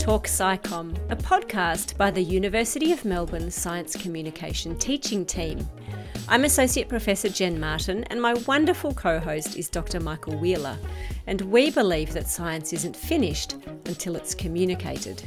Talk 0.00 0.26
SciComm, 0.26 0.96
a 1.10 1.14
podcast 1.14 1.94
by 1.98 2.10
the 2.10 2.22
University 2.22 2.90
of 2.90 3.04
Melbourne 3.04 3.50
Science 3.50 3.94
Communication 3.96 4.74
Teaching 4.78 5.26
Team. 5.26 5.68
I'm 6.26 6.44
Associate 6.44 6.88
Professor 6.88 7.28
Jen 7.28 7.60
Martin, 7.60 8.04
and 8.04 8.20
my 8.20 8.32
wonderful 8.46 8.94
co 8.94 9.20
host 9.20 9.58
is 9.58 9.68
Dr. 9.68 10.00
Michael 10.00 10.38
Wheeler. 10.38 10.78
And 11.26 11.42
we 11.42 11.70
believe 11.70 12.14
that 12.14 12.28
science 12.28 12.72
isn't 12.72 12.96
finished 12.96 13.56
until 13.84 14.16
it's 14.16 14.34
communicated. 14.34 15.22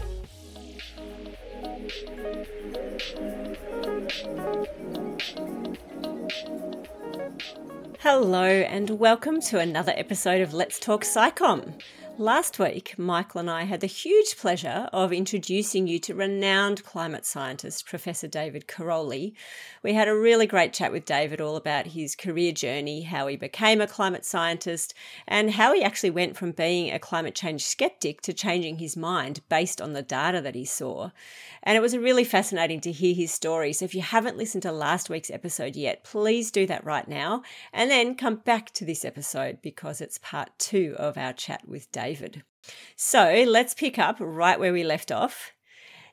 Hello, 7.99 8.43
and 8.43 8.89
welcome 8.89 9.39
to 9.41 9.59
another 9.59 9.93
episode 9.95 10.41
of 10.41 10.55
Let's 10.55 10.79
Talk 10.79 11.03
SciComm. 11.03 11.79
Last 12.19 12.59
week, 12.59 12.99
Michael 12.99 13.39
and 13.39 13.49
I 13.49 13.63
had 13.63 13.81
the 13.81 13.87
huge 13.87 14.37
pleasure 14.37 14.87
of 14.93 15.11
introducing 15.11 15.87
you 15.87 15.97
to 16.01 16.13
renowned 16.13 16.83
climate 16.83 17.25
scientist 17.25 17.87
Professor 17.87 18.27
David 18.27 18.67
Karoly. 18.67 19.33
We 19.81 19.95
had 19.95 20.07
a 20.07 20.15
really 20.15 20.45
great 20.45 20.73
chat 20.73 20.91
with 20.91 21.05
David 21.05 21.41
all 21.41 21.55
about 21.55 21.87
his 21.87 22.15
career 22.15 22.51
journey, 22.51 23.01
how 23.01 23.25
he 23.25 23.35
became 23.35 23.81
a 23.81 23.87
climate 23.87 24.25
scientist, 24.25 24.93
and 25.27 25.49
how 25.49 25.73
he 25.73 25.81
actually 25.81 26.11
went 26.11 26.37
from 26.37 26.51
being 26.51 26.91
a 26.91 26.99
climate 26.99 27.33
change 27.33 27.65
skeptic 27.65 28.21
to 28.21 28.31
changing 28.31 28.77
his 28.77 28.95
mind 28.95 29.41
based 29.49 29.81
on 29.81 29.93
the 29.93 30.03
data 30.03 30.39
that 30.39 30.53
he 30.53 30.65
saw. 30.65 31.09
And 31.63 31.75
it 31.75 31.81
was 31.81 31.97
really 31.97 32.25
fascinating 32.25 32.79
to 32.81 32.91
hear 32.91 33.15
his 33.15 33.33
story. 33.33 33.73
So 33.73 33.85
if 33.85 33.95
you 33.95 34.03
haven't 34.03 34.37
listened 34.37 34.61
to 34.63 34.71
last 34.71 35.09
week's 35.09 35.31
episode 35.31 35.75
yet, 35.75 36.03
please 36.03 36.51
do 36.51 36.67
that 36.67 36.85
right 36.85 37.07
now 37.07 37.41
and 37.73 37.89
then 37.89 38.13
come 38.13 38.35
back 38.35 38.69
to 38.73 38.85
this 38.85 39.03
episode 39.03 39.63
because 39.63 39.99
it's 39.99 40.19
part 40.19 40.51
two 40.59 40.95
of 40.99 41.17
our 41.17 41.33
chat 41.33 41.67
with 41.67 41.91
David. 41.91 42.02
David. 42.03 42.43
So 42.97 43.45
let's 43.47 43.73
pick 43.73 43.97
up 43.97 44.17
right 44.19 44.59
where 44.59 44.73
we 44.73 44.83
left 44.83 45.11
off. 45.11 45.53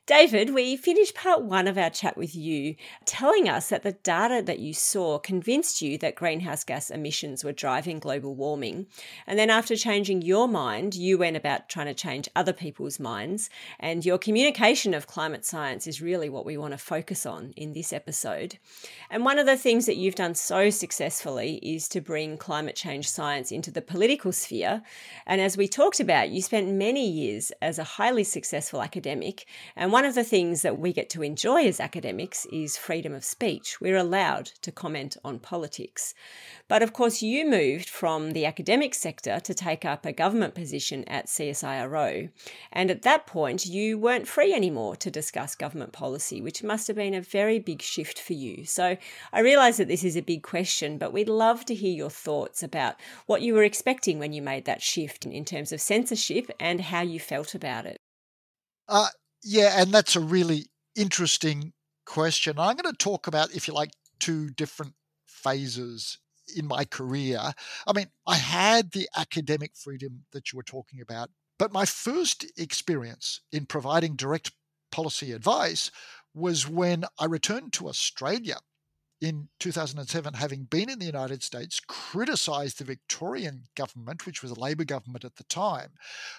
David, 0.06 0.54
we 0.54 0.76
finished 0.76 1.14
part 1.14 1.42
one 1.42 1.68
of 1.68 1.78
our 1.78 1.90
chat 1.90 2.16
with 2.16 2.34
you 2.34 2.74
telling 3.04 3.48
us 3.48 3.68
that 3.68 3.84
the 3.84 3.92
data 3.92 4.42
that 4.44 4.58
you 4.58 4.74
saw 4.74 5.20
convinced 5.20 5.80
you 5.80 5.96
that 5.98 6.16
greenhouse 6.16 6.64
gas 6.64 6.90
emissions 6.90 7.44
were 7.44 7.52
driving 7.52 8.00
global 8.00 8.34
warming. 8.34 8.86
And 9.28 9.38
then, 9.38 9.50
after 9.50 9.76
changing 9.76 10.22
your 10.22 10.48
mind, 10.48 10.96
you 10.96 11.16
went 11.16 11.36
about 11.36 11.68
trying 11.68 11.86
to 11.86 11.94
change 11.94 12.28
other 12.34 12.52
people's 12.52 12.98
minds. 12.98 13.50
And 13.78 14.04
your 14.04 14.18
communication 14.18 14.94
of 14.94 15.06
climate 15.06 15.44
science 15.44 15.86
is 15.86 16.02
really 16.02 16.28
what 16.28 16.44
we 16.44 16.56
want 16.56 16.72
to 16.72 16.78
focus 16.78 17.24
on 17.24 17.52
in 17.56 17.72
this 17.72 17.92
episode. 17.92 18.58
And 19.10 19.24
one 19.24 19.38
of 19.38 19.46
the 19.46 19.56
things 19.56 19.86
that 19.86 19.96
you've 19.96 20.16
done 20.16 20.34
so 20.34 20.70
successfully 20.70 21.60
is 21.62 21.88
to 21.88 22.00
bring 22.00 22.36
climate 22.36 22.74
change 22.74 23.08
science 23.08 23.52
into 23.52 23.70
the 23.70 23.82
political 23.82 24.32
sphere. 24.32 24.82
And 25.24 25.40
as 25.40 25.56
we 25.56 25.68
talked 25.68 26.00
about, 26.00 26.30
you 26.30 26.42
spent 26.42 26.68
many 26.68 27.08
years 27.08 27.52
as 27.62 27.78
a 27.78 27.84
highly 27.84 28.24
successful 28.24 28.82
academic. 28.82 29.46
And 29.76 29.89
one 29.92 30.00
one 30.00 30.08
of 30.08 30.14
the 30.14 30.24
things 30.24 30.62
that 30.62 30.78
we 30.78 30.94
get 30.94 31.10
to 31.10 31.22
enjoy 31.22 31.66
as 31.66 31.78
academics 31.78 32.46
is 32.46 32.78
freedom 32.78 33.12
of 33.12 33.22
speech. 33.22 33.82
We're 33.82 33.98
allowed 33.98 34.46
to 34.62 34.72
comment 34.72 35.18
on 35.22 35.38
politics. 35.38 36.14
But 36.68 36.82
of 36.82 36.94
course, 36.94 37.20
you 37.20 37.46
moved 37.46 37.86
from 37.86 38.30
the 38.30 38.46
academic 38.46 38.94
sector 38.94 39.40
to 39.40 39.52
take 39.52 39.84
up 39.84 40.06
a 40.06 40.12
government 40.14 40.54
position 40.54 41.04
at 41.04 41.26
CSIRO. 41.26 42.30
And 42.72 42.90
at 42.90 43.02
that 43.02 43.26
point, 43.26 43.66
you 43.66 43.98
weren't 43.98 44.26
free 44.26 44.54
anymore 44.54 44.96
to 44.96 45.10
discuss 45.10 45.54
government 45.54 45.92
policy, 45.92 46.40
which 46.40 46.62
must 46.62 46.86
have 46.86 46.96
been 46.96 47.12
a 47.12 47.20
very 47.20 47.58
big 47.58 47.82
shift 47.82 48.18
for 48.18 48.32
you. 48.32 48.64
So 48.64 48.96
I 49.34 49.40
realise 49.40 49.76
that 49.76 49.88
this 49.88 50.02
is 50.02 50.16
a 50.16 50.22
big 50.22 50.42
question, 50.42 50.96
but 50.96 51.12
we'd 51.12 51.28
love 51.28 51.66
to 51.66 51.74
hear 51.74 51.92
your 51.92 52.08
thoughts 52.08 52.62
about 52.62 52.94
what 53.26 53.42
you 53.42 53.52
were 53.52 53.64
expecting 53.64 54.18
when 54.18 54.32
you 54.32 54.40
made 54.40 54.64
that 54.64 54.80
shift 54.80 55.26
in 55.26 55.44
terms 55.44 55.72
of 55.72 55.80
censorship 55.82 56.50
and 56.58 56.80
how 56.80 57.02
you 57.02 57.20
felt 57.20 57.54
about 57.54 57.84
it. 57.84 57.98
Uh, 58.88 59.08
yeah, 59.42 59.80
and 59.80 59.92
that's 59.92 60.16
a 60.16 60.20
really 60.20 60.66
interesting 60.96 61.72
question. 62.06 62.58
I'm 62.58 62.76
going 62.76 62.92
to 62.92 62.98
talk 62.98 63.26
about, 63.26 63.54
if 63.54 63.68
you 63.68 63.74
like, 63.74 63.92
two 64.18 64.50
different 64.50 64.94
phases 65.26 66.18
in 66.56 66.66
my 66.66 66.84
career. 66.84 67.40
I 67.86 67.92
mean, 67.92 68.08
I 68.26 68.36
had 68.36 68.92
the 68.92 69.08
academic 69.16 69.72
freedom 69.76 70.24
that 70.32 70.52
you 70.52 70.56
were 70.56 70.62
talking 70.62 71.00
about, 71.00 71.30
but 71.58 71.72
my 71.72 71.84
first 71.84 72.44
experience 72.58 73.40
in 73.52 73.66
providing 73.66 74.16
direct 74.16 74.52
policy 74.90 75.32
advice 75.32 75.90
was 76.34 76.68
when 76.68 77.04
I 77.18 77.26
returned 77.26 77.72
to 77.74 77.88
Australia 77.88 78.56
in 79.20 79.48
2007, 79.58 80.34
having 80.34 80.64
been 80.64 80.88
in 80.88 80.98
the 80.98 81.06
United 81.06 81.42
States, 81.42 81.80
criticized 81.80 82.78
the 82.78 82.84
Victorian 82.84 83.64
government, 83.76 84.24
which 84.24 84.42
was 84.42 84.50
a 84.50 84.58
Labor 84.58 84.84
government 84.84 85.24
at 85.24 85.36
the 85.36 85.44
time, 85.44 85.90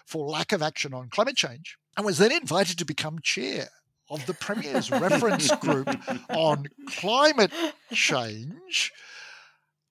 for 0.06 0.28
lack 0.28 0.52
of 0.52 0.62
action 0.62 0.94
on 0.94 1.10
climate 1.10 1.36
change, 1.36 1.78
and 1.96 2.06
was 2.06 2.18
then 2.18 2.32
invited 2.32 2.78
to 2.80 2.86
become 2.86 3.20
chair 3.20 3.68
of 4.10 4.26
the 4.26 4.34
Premier's 4.34 4.90
reference 4.90 5.54
group 5.62 5.90
on 6.30 6.68
climate 6.88 7.52
change. 7.94 8.92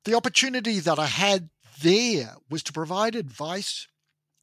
The 0.05 0.15
opportunity 0.15 0.81
that 0.81 0.99
I 0.99 1.07
had 1.07 1.51
there 1.83 2.35
was 2.51 2.63
to 2.65 2.73
provide 2.73 3.15
advice 3.15 3.87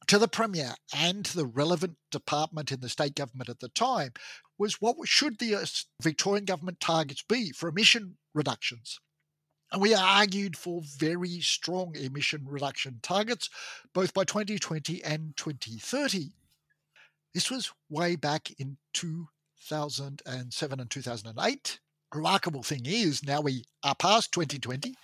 to 0.06 0.18
the 0.18 0.28
Premier 0.28 0.74
and 0.96 1.24
to 1.26 1.36
the 1.36 1.46
relevant 1.46 1.96
department 2.10 2.72
in 2.72 2.80
the 2.80 2.88
state 2.88 3.14
government 3.14 3.50
at 3.50 3.60
the 3.60 3.68
time 3.68 4.12
was 4.58 4.80
what 4.80 4.96
should 5.06 5.38
the 5.38 5.54
uh, 5.54 5.64
Victorian 6.02 6.44
government 6.44 6.80
targets 6.80 7.22
be 7.22 7.52
for 7.52 7.68
emission 7.68 8.16
reductions? 8.34 9.00
And 9.70 9.82
we 9.82 9.94
argued 9.94 10.56
for 10.56 10.82
very 10.82 11.40
strong 11.40 11.94
emission 11.94 12.44
reduction 12.46 13.00
targets, 13.02 13.50
both 13.92 14.14
by 14.14 14.24
2020 14.24 15.04
and 15.04 15.36
2030. 15.36 16.30
This 17.34 17.50
was 17.50 17.70
way 17.90 18.16
back 18.16 18.50
in 18.58 18.78
2007 18.94 20.80
and 20.80 20.90
2008. 20.90 21.80
Remarkable 22.14 22.62
thing 22.62 22.86
is, 22.86 23.22
now 23.22 23.42
we 23.42 23.64
are 23.82 23.94
past 23.94 24.32
2020. 24.32 24.90
The 24.90 24.96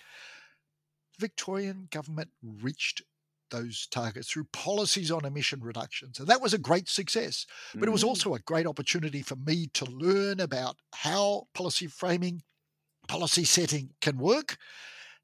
Victorian 1.19 1.87
government 1.91 2.31
reached 2.43 3.03
those 3.51 3.87
targets 3.87 4.29
through 4.29 4.47
policies 4.51 5.11
on 5.11 5.25
emission 5.25 5.61
reductions. 5.61 6.19
And 6.19 6.27
that 6.27 6.41
was 6.41 6.53
a 6.53 6.57
great 6.57 6.89
success. 6.89 7.45
But 7.73 7.79
mm-hmm. 7.79 7.89
it 7.89 7.91
was 7.91 8.03
mm. 8.03 8.07
also 8.07 8.33
a 8.33 8.39
great 8.39 8.67
opportunity 8.67 9.21
for 9.21 9.35
me 9.35 9.67
to 9.73 9.85
learn 9.85 10.39
about 10.39 10.77
how 10.93 11.47
policy 11.53 11.87
framing, 11.87 12.43
policy 13.07 13.43
setting 13.43 13.91
can 14.01 14.17
work, 14.17 14.57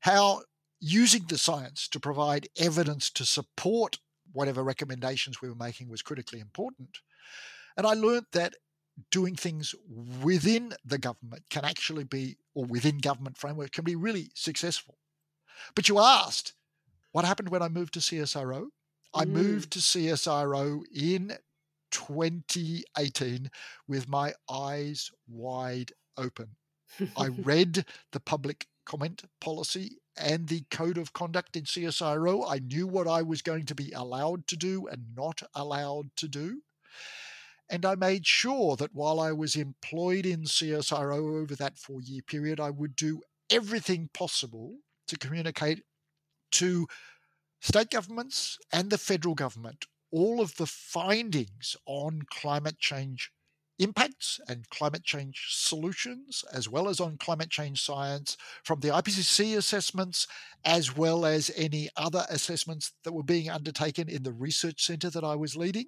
how 0.02 0.44
using 0.80 1.26
the 1.28 1.38
science 1.38 1.88
to 1.90 2.00
provide 2.00 2.48
evidence 2.58 3.10
to 3.12 3.26
support 3.26 4.00
whatever 4.34 4.64
recommendations 4.64 5.42
we 5.42 5.50
were 5.50 5.56
making 5.56 5.90
was 5.90 6.02
critically 6.02 6.40
important. 6.40 7.00
And 7.78 7.86
I 7.86 7.94
learned 7.94 8.26
that 8.34 8.56
doing 9.12 9.36
things 9.36 9.74
within 10.22 10.74
the 10.86 10.98
government 10.98 11.44
can 11.50 11.66
actually 11.66 12.04
be, 12.04 12.38
or 12.54 12.66
within 12.66 12.98
government 12.98 13.38
framework, 13.38 13.72
can 13.72 13.84
be 13.84 13.96
really 13.96 14.32
successful. 14.36 14.98
But 15.76 15.88
you 15.90 16.00
asked, 16.00 16.54
what 17.12 17.26
happened 17.26 17.50
when 17.50 17.62
I 17.62 17.70
moved 17.70 17.94
to 17.96 18.00
CSIRO? 18.00 18.68
I 19.14 19.26
mm. 19.26 19.30
moved 19.30 19.72
to 19.74 19.80
CSIRO 19.80 20.84
in 20.94 21.38
2018 21.92 23.52
with 23.88 24.08
my 24.08 24.34
eyes 24.50 25.12
wide 25.28 25.92
open. 26.18 26.56
I 27.18 27.28
read 27.44 27.86
the 28.12 28.20
public 28.20 28.68
comment 28.86 29.24
policy 29.40 29.98
and 30.18 30.48
the 30.48 30.64
code 30.72 30.98
of 30.98 31.14
conduct 31.14 31.56
in 31.56 31.64
CSIRO. 31.64 32.46
I 32.48 32.60
knew 32.60 32.88
what 32.88 33.08
I 33.08 33.22
was 33.22 33.42
going 33.42 33.66
to 33.66 33.76
be 33.76 33.92
allowed 33.92 34.48
to 34.48 34.58
do 34.58 34.88
and 34.88 35.16
not 35.16 35.42
allowed 35.54 36.10
to 36.18 36.28
do. 36.28 36.62
And 37.70 37.86
I 37.86 37.96
made 37.96 38.28
sure 38.28 38.76
that 38.76 38.94
while 38.94 39.20
I 39.20 39.32
was 39.32 39.56
employed 39.56 40.26
in 40.26 40.44
CSIRO 40.44 41.42
over 41.42 41.56
that 41.56 41.78
four 41.78 42.02
year 42.02 42.22
period, 42.22 42.60
I 42.60 42.70
would 42.70 42.96
do 42.96 43.22
everything 43.50 44.10
possible 44.14 44.78
to 45.08 45.18
communicate 45.18 45.84
to 46.52 46.88
state 47.60 47.90
governments 47.90 48.58
and 48.72 48.90
the 48.90 48.98
federal 48.98 49.36
government 49.36 49.86
all 50.12 50.42
of 50.42 50.56
the 50.58 50.68
findings 50.68 51.76
on 51.86 52.22
climate 52.30 52.78
change 52.80 53.32
impacts 53.80 54.40
and 54.48 54.70
climate 54.70 55.04
change 55.04 55.48
solutions, 55.50 56.44
as 56.54 56.70
well 56.70 56.88
as 56.88 57.00
on 57.00 57.18
climate 57.18 57.50
change 57.50 57.82
science 57.82 58.38
from 58.64 58.80
the 58.82 58.90
IPCC 58.90 59.58
assessments, 59.58 60.28
as 60.64 60.96
well 60.96 61.26
as 61.26 61.50
any 61.56 61.90
other 61.98 62.26
assessments 62.30 62.92
that 63.04 63.14
were 63.14 63.24
being 63.24 63.50
undertaken 63.50 64.08
in 64.08 64.22
the 64.22 64.34
research 64.34 64.84
centre 64.86 65.10
that 65.10 65.24
I 65.24 65.36
was 65.36 65.56
leading. 65.56 65.88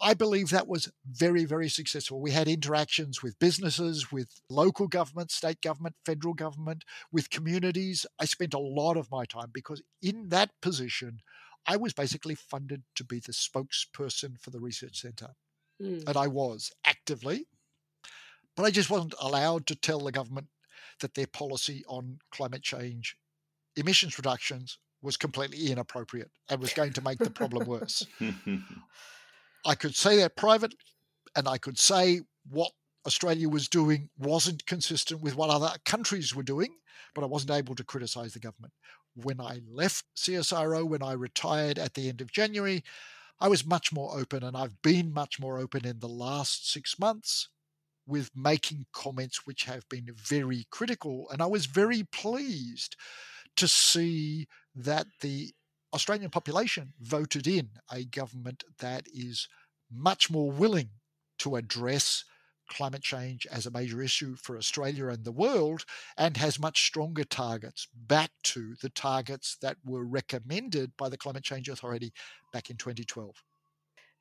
I 0.00 0.14
believe 0.14 0.50
that 0.50 0.68
was 0.68 0.90
very, 1.04 1.44
very 1.44 1.68
successful. 1.68 2.20
We 2.20 2.30
had 2.30 2.46
interactions 2.46 3.22
with 3.22 3.38
businesses, 3.38 4.12
with 4.12 4.40
local 4.48 4.86
government, 4.86 5.30
state 5.30 5.60
government, 5.60 5.96
federal 6.06 6.34
government, 6.34 6.84
with 7.10 7.30
communities. 7.30 8.06
I 8.20 8.24
spent 8.24 8.54
a 8.54 8.58
lot 8.58 8.96
of 8.96 9.10
my 9.10 9.24
time 9.24 9.50
because 9.52 9.82
in 10.00 10.28
that 10.28 10.50
position, 10.62 11.20
I 11.66 11.76
was 11.76 11.92
basically 11.92 12.36
funded 12.36 12.82
to 12.94 13.04
be 13.04 13.18
the 13.18 13.32
spokesperson 13.32 14.38
for 14.40 14.50
the 14.50 14.60
research 14.60 15.00
centre. 15.00 15.34
Mm. 15.82 16.06
And 16.06 16.16
I 16.16 16.28
was 16.28 16.70
actively, 16.84 17.46
but 18.56 18.64
I 18.64 18.70
just 18.70 18.90
wasn't 18.90 19.14
allowed 19.20 19.66
to 19.66 19.74
tell 19.74 20.00
the 20.00 20.12
government 20.12 20.48
that 21.00 21.14
their 21.14 21.26
policy 21.26 21.84
on 21.88 22.18
climate 22.30 22.62
change 22.62 23.16
emissions 23.76 24.18
reductions 24.18 24.78
was 25.00 25.16
completely 25.16 25.70
inappropriate 25.70 26.30
and 26.50 26.60
was 26.60 26.72
going 26.72 26.92
to 26.92 27.02
make 27.02 27.18
the 27.18 27.30
problem 27.30 27.66
worse. 27.66 28.04
I 29.68 29.74
could 29.74 29.94
say 29.94 30.16
that 30.16 30.34
private 30.34 30.74
and 31.36 31.46
I 31.46 31.58
could 31.58 31.78
say 31.78 32.22
what 32.48 32.72
Australia 33.06 33.50
was 33.50 33.68
doing 33.68 34.08
wasn't 34.18 34.64
consistent 34.64 35.20
with 35.20 35.36
what 35.36 35.50
other 35.50 35.72
countries 35.84 36.34
were 36.34 36.42
doing, 36.42 36.74
but 37.14 37.22
I 37.22 37.26
wasn't 37.26 37.50
able 37.50 37.74
to 37.74 37.84
criticize 37.84 38.32
the 38.32 38.40
government. 38.40 38.72
When 39.14 39.42
I 39.42 39.60
left 39.70 40.06
CSIRO, 40.16 40.88
when 40.88 41.02
I 41.02 41.12
retired 41.12 41.78
at 41.78 41.92
the 41.92 42.08
end 42.08 42.22
of 42.22 42.32
January, 42.32 42.82
I 43.40 43.48
was 43.48 43.66
much 43.66 43.92
more 43.92 44.18
open, 44.18 44.42
and 44.42 44.56
I've 44.56 44.80
been 44.80 45.12
much 45.12 45.38
more 45.38 45.58
open 45.58 45.86
in 45.86 45.98
the 45.98 46.08
last 46.08 46.72
six 46.72 46.98
months 46.98 47.50
with 48.06 48.30
making 48.34 48.86
comments 48.94 49.46
which 49.46 49.64
have 49.64 49.86
been 49.90 50.08
very 50.16 50.66
critical. 50.70 51.28
And 51.30 51.42
I 51.42 51.46
was 51.46 51.66
very 51.66 52.04
pleased 52.04 52.96
to 53.56 53.68
see 53.68 54.48
that 54.74 55.06
the 55.20 55.52
Australian 55.92 56.30
population 56.30 56.92
voted 57.00 57.46
in 57.46 57.70
a 57.90 58.04
government 58.04 58.64
that 58.78 59.06
is 59.12 59.48
much 59.90 60.30
more 60.30 60.50
willing 60.50 60.90
to 61.38 61.56
address 61.56 62.24
climate 62.68 63.02
change 63.02 63.46
as 63.50 63.66
a 63.66 63.70
major 63.70 64.02
issue 64.02 64.36
for 64.36 64.56
Australia 64.56 65.08
and 65.08 65.24
the 65.24 65.32
world 65.32 65.84
and 66.16 66.36
has 66.36 66.58
much 66.58 66.86
stronger 66.86 67.24
targets 67.24 67.88
back 67.94 68.30
to 68.42 68.74
the 68.82 68.90
targets 68.90 69.56
that 69.62 69.76
were 69.84 70.04
recommended 70.04 70.92
by 70.96 71.08
the 71.08 71.16
Climate 71.16 71.44
Change 71.44 71.68
Authority 71.68 72.12
back 72.52 72.70
in 72.70 72.76
2012. 72.76 73.42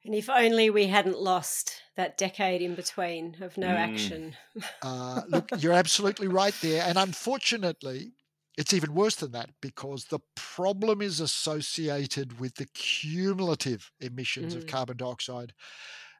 And 0.05 0.15
if 0.15 0.29
only 0.29 0.69
we 0.69 0.87
hadn't 0.87 1.19
lost 1.19 1.81
that 1.97 2.17
decade 2.17 2.61
in 2.61 2.75
between 2.75 3.35
of 3.41 3.57
no 3.57 3.67
mm. 3.67 3.75
action. 3.75 4.35
uh, 4.81 5.21
look, 5.27 5.49
you're 5.59 5.73
absolutely 5.73 6.29
right 6.29 6.55
there. 6.61 6.83
And 6.87 6.97
unfortunately, 6.97 8.13
it's 8.57 8.73
even 8.73 8.95
worse 8.95 9.15
than 9.15 9.31
that 9.33 9.51
because 9.61 10.05
the 10.05 10.19
problem 10.35 11.01
is 11.01 11.19
associated 11.19 12.39
with 12.39 12.55
the 12.55 12.65
cumulative 12.73 13.91
emissions 14.01 14.55
mm. 14.55 14.57
of 14.57 14.67
carbon 14.67 14.97
dioxide. 14.97 15.53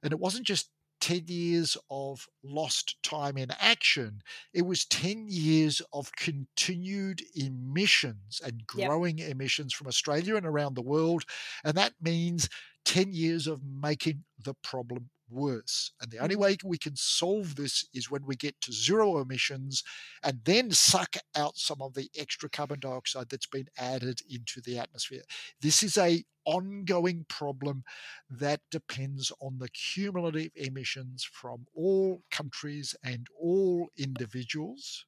And 0.03 0.13
it 0.13 0.19
wasn't 0.19 0.45
just 0.45 0.69
10 1.01 1.23
years 1.27 1.77
of 1.89 2.27
lost 2.43 2.97
time 3.03 3.37
in 3.37 3.49
action. 3.59 4.21
It 4.53 4.65
was 4.65 4.85
10 4.85 5.25
years 5.29 5.81
of 5.93 6.11
continued 6.15 7.21
emissions 7.35 8.39
and 8.43 8.65
growing 8.67 9.17
yep. 9.19 9.31
emissions 9.31 9.73
from 9.73 9.87
Australia 9.87 10.35
and 10.35 10.45
around 10.45 10.75
the 10.75 10.81
world. 10.81 11.23
And 11.63 11.75
that 11.75 11.93
means 12.01 12.49
10 12.85 13.13
years 13.13 13.47
of 13.47 13.61
making 13.63 14.23
the 14.43 14.55
problem 14.63 15.09
worse. 15.29 15.91
And 16.01 16.11
the 16.11 16.19
only 16.19 16.35
mm-hmm. 16.35 16.43
way 16.43 16.57
we 16.63 16.77
can 16.77 16.95
solve 16.95 17.55
this 17.55 17.85
is 17.93 18.11
when 18.11 18.25
we 18.25 18.35
get 18.35 18.59
to 18.61 18.73
zero 18.73 19.19
emissions 19.19 19.83
and 20.23 20.39
then 20.45 20.71
suck 20.71 21.17
out 21.35 21.57
some 21.57 21.81
of 21.81 21.93
the 21.93 22.09
extra 22.17 22.49
carbon 22.49 22.79
dioxide 22.79 23.29
that's 23.29 23.47
been 23.47 23.67
added 23.77 24.21
into 24.29 24.61
the 24.61 24.77
atmosphere. 24.77 25.23
This 25.61 25.83
is 25.83 25.97
a 25.97 26.23
ongoing 26.45 27.25
problem 27.27 27.83
that 28.29 28.61
depends 28.71 29.31
on 29.41 29.59
the 29.59 29.69
cumulative 29.69 30.51
emissions 30.55 31.27
from 31.31 31.67
all 31.75 32.23
countries 32.31 32.95
and 33.03 33.27
all 33.39 33.89
individuals. 33.97 35.05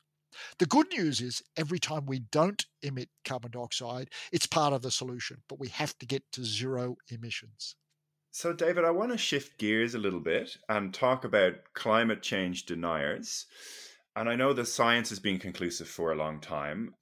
The 0.60 0.66
good 0.66 0.88
news 0.92 1.22
is 1.22 1.42
every 1.58 1.80
time 1.80 2.06
we 2.06 2.20
don't 2.20 2.66
emit 2.82 3.10
carbon 3.26 3.52
dioxide, 3.52 4.10
it's 4.32 4.46
part 4.46 4.74
of 4.74 4.82
the 4.82 4.92
solution, 4.92 5.42
but 5.48 5.60
we 5.60 5.70
have 5.70 5.98
to 6.00 6.06
get 6.06 6.24
to 6.34 6.44
zero 6.44 6.98
emissions. 7.10 7.76
So, 8.32 8.54
David, 8.54 8.86
I 8.86 8.92
want 8.92 9.12
to 9.12 9.18
shift 9.18 9.58
gears 9.58 9.96
a 9.96 10.00
little 10.00 10.20
bit 10.20 10.56
and 10.70 10.94
talk 10.94 11.24
about 11.26 11.56
climate 11.74 12.22
change 12.22 12.66
deniers. 12.66 13.48
And 14.16 14.30
I 14.30 14.36
know 14.36 14.54
the 14.54 14.66
science 14.66 15.10
has 15.10 15.20
been 15.20 15.40
conclusive 15.40 15.88
for 15.88 16.12
a 16.12 16.16
long 16.16 16.40
time, 16.40 16.94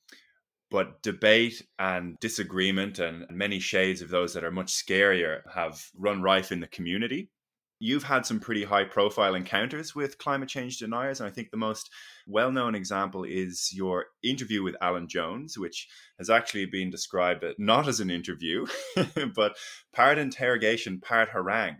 but 0.71 1.01
debate 1.01 1.61
and 1.79 2.17
disagreement 2.19 2.99
and 2.99 3.25
many 3.29 3.59
shades 3.59 4.01
of 4.01 4.09
those 4.09 4.33
that 4.33 4.43
are 4.43 4.51
much 4.51 4.73
scarier 4.73 5.41
have 5.53 5.85
run 5.95 6.21
rife 6.21 6.51
in 6.51 6.61
the 6.61 6.67
community. 6.67 7.29
You've 7.79 8.03
had 8.03 8.25
some 8.25 8.39
pretty 8.39 8.63
high 8.63 8.85
profile 8.85 9.35
encounters 9.35 9.93
with 9.93 10.17
climate 10.17 10.49
change 10.49 10.77
deniers. 10.77 11.19
And 11.19 11.29
I 11.29 11.31
think 11.31 11.51
the 11.51 11.57
most 11.57 11.89
well 12.25 12.51
known 12.51 12.75
example 12.75 13.23
is 13.23 13.71
your 13.73 14.07
interview 14.23 14.63
with 14.63 14.75
Alan 14.81 15.07
Jones, 15.07 15.57
which 15.57 15.87
has 16.17 16.29
actually 16.29 16.65
been 16.65 16.89
described 16.89 17.45
not 17.57 17.87
as 17.87 17.99
an 17.99 18.09
interview, 18.09 18.65
but 19.35 19.57
part 19.93 20.17
interrogation, 20.17 20.99
part 20.99 21.29
harangue. 21.29 21.77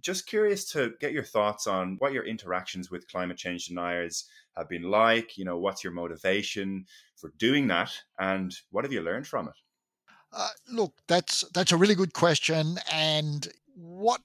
Just 0.00 0.28
curious 0.28 0.70
to 0.72 0.92
get 1.00 1.12
your 1.12 1.24
thoughts 1.24 1.66
on 1.66 1.96
what 1.98 2.12
your 2.12 2.24
interactions 2.24 2.90
with 2.90 3.08
climate 3.08 3.36
change 3.36 3.66
deniers 3.66 4.28
have 4.56 4.68
been 4.68 4.84
like. 4.84 5.36
You 5.36 5.44
know, 5.44 5.58
what's 5.58 5.82
your 5.82 5.92
motivation 5.92 6.86
for 7.16 7.32
doing 7.38 7.66
that, 7.68 7.92
and 8.18 8.54
what 8.70 8.84
have 8.84 8.92
you 8.92 9.00
learned 9.00 9.26
from 9.26 9.48
it? 9.48 9.54
Uh, 10.32 10.48
look, 10.70 10.94
that's 11.06 11.44
that's 11.52 11.72
a 11.72 11.76
really 11.76 11.94
good 11.94 12.12
question, 12.12 12.78
and 12.92 13.48
what 13.74 14.20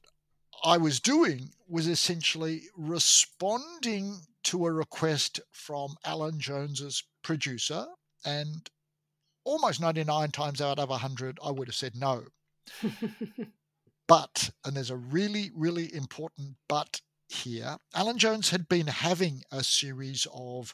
I 0.64 0.78
was 0.78 1.00
doing 1.00 1.50
was 1.68 1.88
essentially 1.88 2.64
responding 2.78 4.22
to 4.44 4.66
a 4.66 4.72
request 4.72 5.40
from 5.52 5.96
Alan 6.06 6.40
Jones's 6.40 7.04
producer, 7.22 7.88
and 8.26 8.70
almost 9.44 9.82
99 9.82 10.32
times 10.32 10.62
out 10.62 10.80
of 10.80 10.90
100, 10.90 11.38
I 11.44 11.52
would 11.52 11.68
have 11.68 11.76
said 11.76 11.96
no. 11.96 12.26
but, 14.08 14.52
and 14.64 14.76
there's 14.76 14.90
a 14.90 14.96
really, 14.96 15.52
really 15.54 15.94
important 15.94 16.56
but 16.68 17.02
here, 17.30 17.78
Alan 17.96 18.18
Jones 18.18 18.50
had 18.52 18.70
been 18.70 18.88
having 18.88 19.44
a 19.52 19.64
series 19.64 20.28
of 20.34 20.74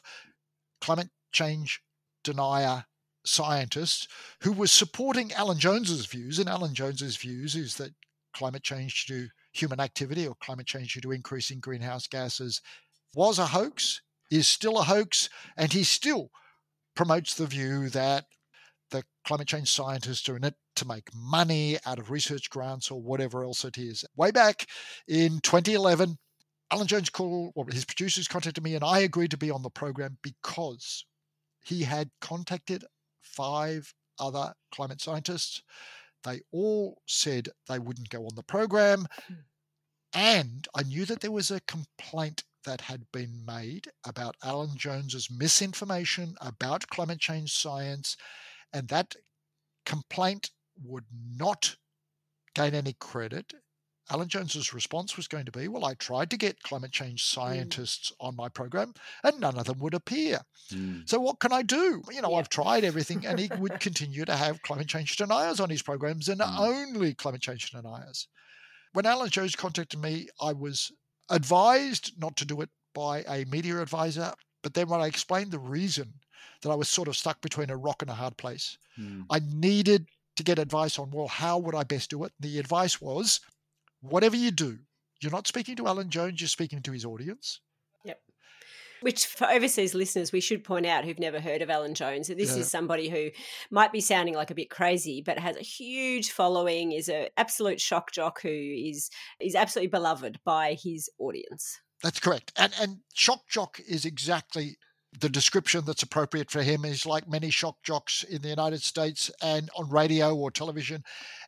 climate 0.80 1.10
change 1.32 1.80
denier 2.22 2.84
scientists 3.24 4.06
who 4.42 4.52
were 4.52 4.66
supporting 4.66 5.32
Alan 5.32 5.58
Jones's 5.58 6.06
views, 6.06 6.38
and 6.38 6.48
Alan 6.48 6.74
Jones's 6.74 7.16
views 7.16 7.54
is 7.54 7.76
that 7.76 7.94
climate 8.34 8.62
change 8.62 9.06
to 9.06 9.28
human 9.52 9.80
activity 9.80 10.26
or 10.26 10.34
climate 10.36 10.66
change 10.66 10.94
due 10.94 11.00
to 11.00 11.12
increasing 11.12 11.60
greenhouse 11.60 12.06
gases 12.06 12.60
was 13.14 13.38
a 13.38 13.46
hoax, 13.46 14.02
is 14.30 14.46
still 14.46 14.78
a 14.78 14.84
hoax, 14.84 15.28
and 15.56 15.72
he 15.72 15.82
still 15.82 16.30
promotes 16.94 17.34
the 17.34 17.46
view 17.46 17.88
that 17.88 18.26
the 18.90 19.04
climate 19.24 19.48
change 19.48 19.70
scientists 19.70 20.28
are 20.28 20.36
in 20.36 20.44
it 20.44 20.54
to 20.76 20.86
make 20.86 21.14
money 21.14 21.78
out 21.86 21.98
of 21.98 22.10
research 22.10 22.50
grants 22.50 22.90
or 22.90 23.00
whatever 23.00 23.44
else 23.44 23.64
it 23.64 23.78
is. 23.78 24.04
Way 24.16 24.30
back 24.30 24.66
in 25.08 25.40
2011, 25.40 26.18
Alan 26.70 26.86
Jones 26.86 27.10
called, 27.10 27.52
well, 27.54 27.66
his 27.70 27.84
producers 27.84 28.28
contacted 28.28 28.62
me, 28.62 28.74
and 28.74 28.84
I 28.84 29.00
agreed 29.00 29.32
to 29.32 29.36
be 29.36 29.50
on 29.50 29.62
the 29.62 29.70
program 29.70 30.18
because 30.22 31.04
he 31.62 31.82
had 31.82 32.10
contacted 32.20 32.84
five 33.20 33.92
other 34.18 34.54
climate 34.72 35.00
scientists. 35.00 35.62
They 36.24 36.40
all 36.52 37.02
said 37.06 37.48
they 37.68 37.78
wouldn't 37.78 38.10
go 38.10 38.24
on 38.24 38.34
the 38.34 38.42
program. 38.42 39.06
Hmm. 39.26 39.34
And 40.12 40.68
I 40.74 40.82
knew 40.82 41.04
that 41.06 41.20
there 41.20 41.30
was 41.30 41.50
a 41.50 41.60
complaint 41.60 42.42
that 42.64 42.82
had 42.82 43.10
been 43.12 43.44
made 43.46 43.88
about 44.04 44.36
Alan 44.42 44.76
Jones's 44.76 45.30
misinformation 45.30 46.34
about 46.40 46.88
climate 46.88 47.20
change 47.20 47.52
science, 47.52 48.16
and 48.72 48.88
that 48.88 49.14
complaint 49.86 50.50
would 50.82 51.06
not 51.12 51.76
gain 52.54 52.74
any 52.74 52.94
credit. 52.94 53.54
Alan 54.10 54.28
Jones's 54.28 54.74
response 54.74 55.16
was 55.16 55.28
going 55.28 55.44
to 55.46 55.52
be, 55.52 55.68
"Well, 55.68 55.84
I 55.84 55.94
tried 55.94 56.30
to 56.30 56.36
get 56.36 56.62
climate 56.62 56.92
change 56.92 57.22
mm. 57.22 57.32
scientists 57.32 58.10
mm. 58.10 58.26
on 58.26 58.36
my 58.36 58.48
program, 58.48 58.94
and 59.22 59.40
none 59.40 59.58
of 59.58 59.66
them 59.66 59.78
would 59.80 59.94
appear. 59.94 60.40
Mm. 60.72 61.08
So 61.08 61.20
what 61.20 61.40
can 61.40 61.52
I 61.52 61.62
do? 61.62 62.02
You 62.10 62.22
know, 62.22 62.30
yeah. 62.30 62.36
I've 62.36 62.48
tried 62.48 62.84
everything." 62.84 63.26
And 63.26 63.38
he 63.38 63.50
would 63.58 63.80
continue 63.80 64.24
to 64.24 64.36
have 64.36 64.62
climate 64.62 64.88
change 64.88 65.16
deniers 65.16 65.60
on 65.60 65.70
his 65.70 65.82
programs, 65.82 66.28
and 66.28 66.40
mm. 66.40 66.58
only 66.58 67.14
climate 67.14 67.42
change 67.42 67.70
deniers. 67.70 68.28
When 68.92 69.06
Alan 69.06 69.30
Jones 69.30 69.54
contacted 69.54 70.00
me, 70.00 70.28
I 70.40 70.52
was 70.52 70.90
advised 71.28 72.12
not 72.18 72.36
to 72.36 72.44
do 72.44 72.60
it 72.60 72.70
by 72.94 73.22
a 73.28 73.44
media 73.46 73.80
advisor. 73.80 74.32
But 74.62 74.74
then 74.74 74.88
when 74.88 75.00
I 75.00 75.06
explained 75.06 75.52
the 75.52 75.58
reason 75.58 76.12
that 76.62 76.70
I 76.70 76.74
was 76.74 76.88
sort 76.88 77.08
of 77.08 77.16
stuck 77.16 77.40
between 77.40 77.70
a 77.70 77.76
rock 77.76 78.02
and 78.02 78.10
a 78.10 78.14
hard 78.14 78.36
place, 78.36 78.76
mm. 78.98 79.24
I 79.30 79.40
needed 79.52 80.06
to 80.36 80.42
get 80.42 80.58
advice 80.58 80.98
on, 80.98 81.10
well, 81.10 81.28
how 81.28 81.58
would 81.58 81.74
I 81.74 81.84
best 81.84 82.10
do 82.10 82.24
it? 82.24 82.32
The 82.40 82.58
advice 82.58 83.00
was 83.00 83.40
whatever 84.00 84.36
you 84.36 84.50
do, 84.50 84.78
you're 85.20 85.32
not 85.32 85.46
speaking 85.46 85.76
to 85.76 85.86
Alan 85.86 86.10
Jones, 86.10 86.40
you're 86.40 86.48
speaking 86.48 86.82
to 86.82 86.92
his 86.92 87.04
audience. 87.04 87.60
Yep. 88.04 88.20
Which, 89.02 89.26
for 89.26 89.48
overseas 89.48 89.94
listeners, 89.94 90.32
we 90.32 90.40
should 90.40 90.64
point 90.64 90.86
out 90.86 91.04
who've 91.04 91.18
never 91.18 91.40
heard 91.40 91.62
of 91.62 91.70
Alan 91.70 91.94
Jones 91.94 92.28
that 92.28 92.38
this 92.38 92.54
yeah. 92.54 92.62
is 92.62 92.70
somebody 92.70 93.08
who 93.08 93.30
might 93.70 93.92
be 93.92 94.00
sounding 94.00 94.34
like 94.34 94.50
a 94.50 94.54
bit 94.54 94.70
crazy, 94.70 95.22
but 95.24 95.38
has 95.38 95.56
a 95.56 95.62
huge 95.62 96.30
following, 96.30 96.92
is 96.92 97.08
an 97.08 97.28
absolute 97.36 97.80
shock 97.80 98.12
jock 98.12 98.42
who 98.42 98.48
is 98.48 99.10
is 99.40 99.54
absolutely 99.54 99.88
beloved 99.88 100.40
by 100.44 100.76
his 100.82 101.08
audience. 101.18 101.80
That's 102.02 102.20
correct, 102.20 102.52
and 102.56 102.72
and 102.80 102.98
shock 103.14 103.48
jock 103.48 103.80
is 103.86 104.04
exactly 104.04 104.78
the 105.18 105.28
description 105.28 105.84
that's 105.84 106.02
appropriate 106.02 106.50
for 106.50 106.62
him 106.62 106.84
is 106.84 107.04
like 107.04 107.28
many 107.28 107.50
shock 107.50 107.82
jocks 107.82 108.22
in 108.22 108.42
the 108.42 108.48
United 108.48 108.82
States 108.82 109.30
and 109.42 109.68
on 109.76 109.90
radio 109.90 110.34
or 110.36 110.50
television 110.50 111.02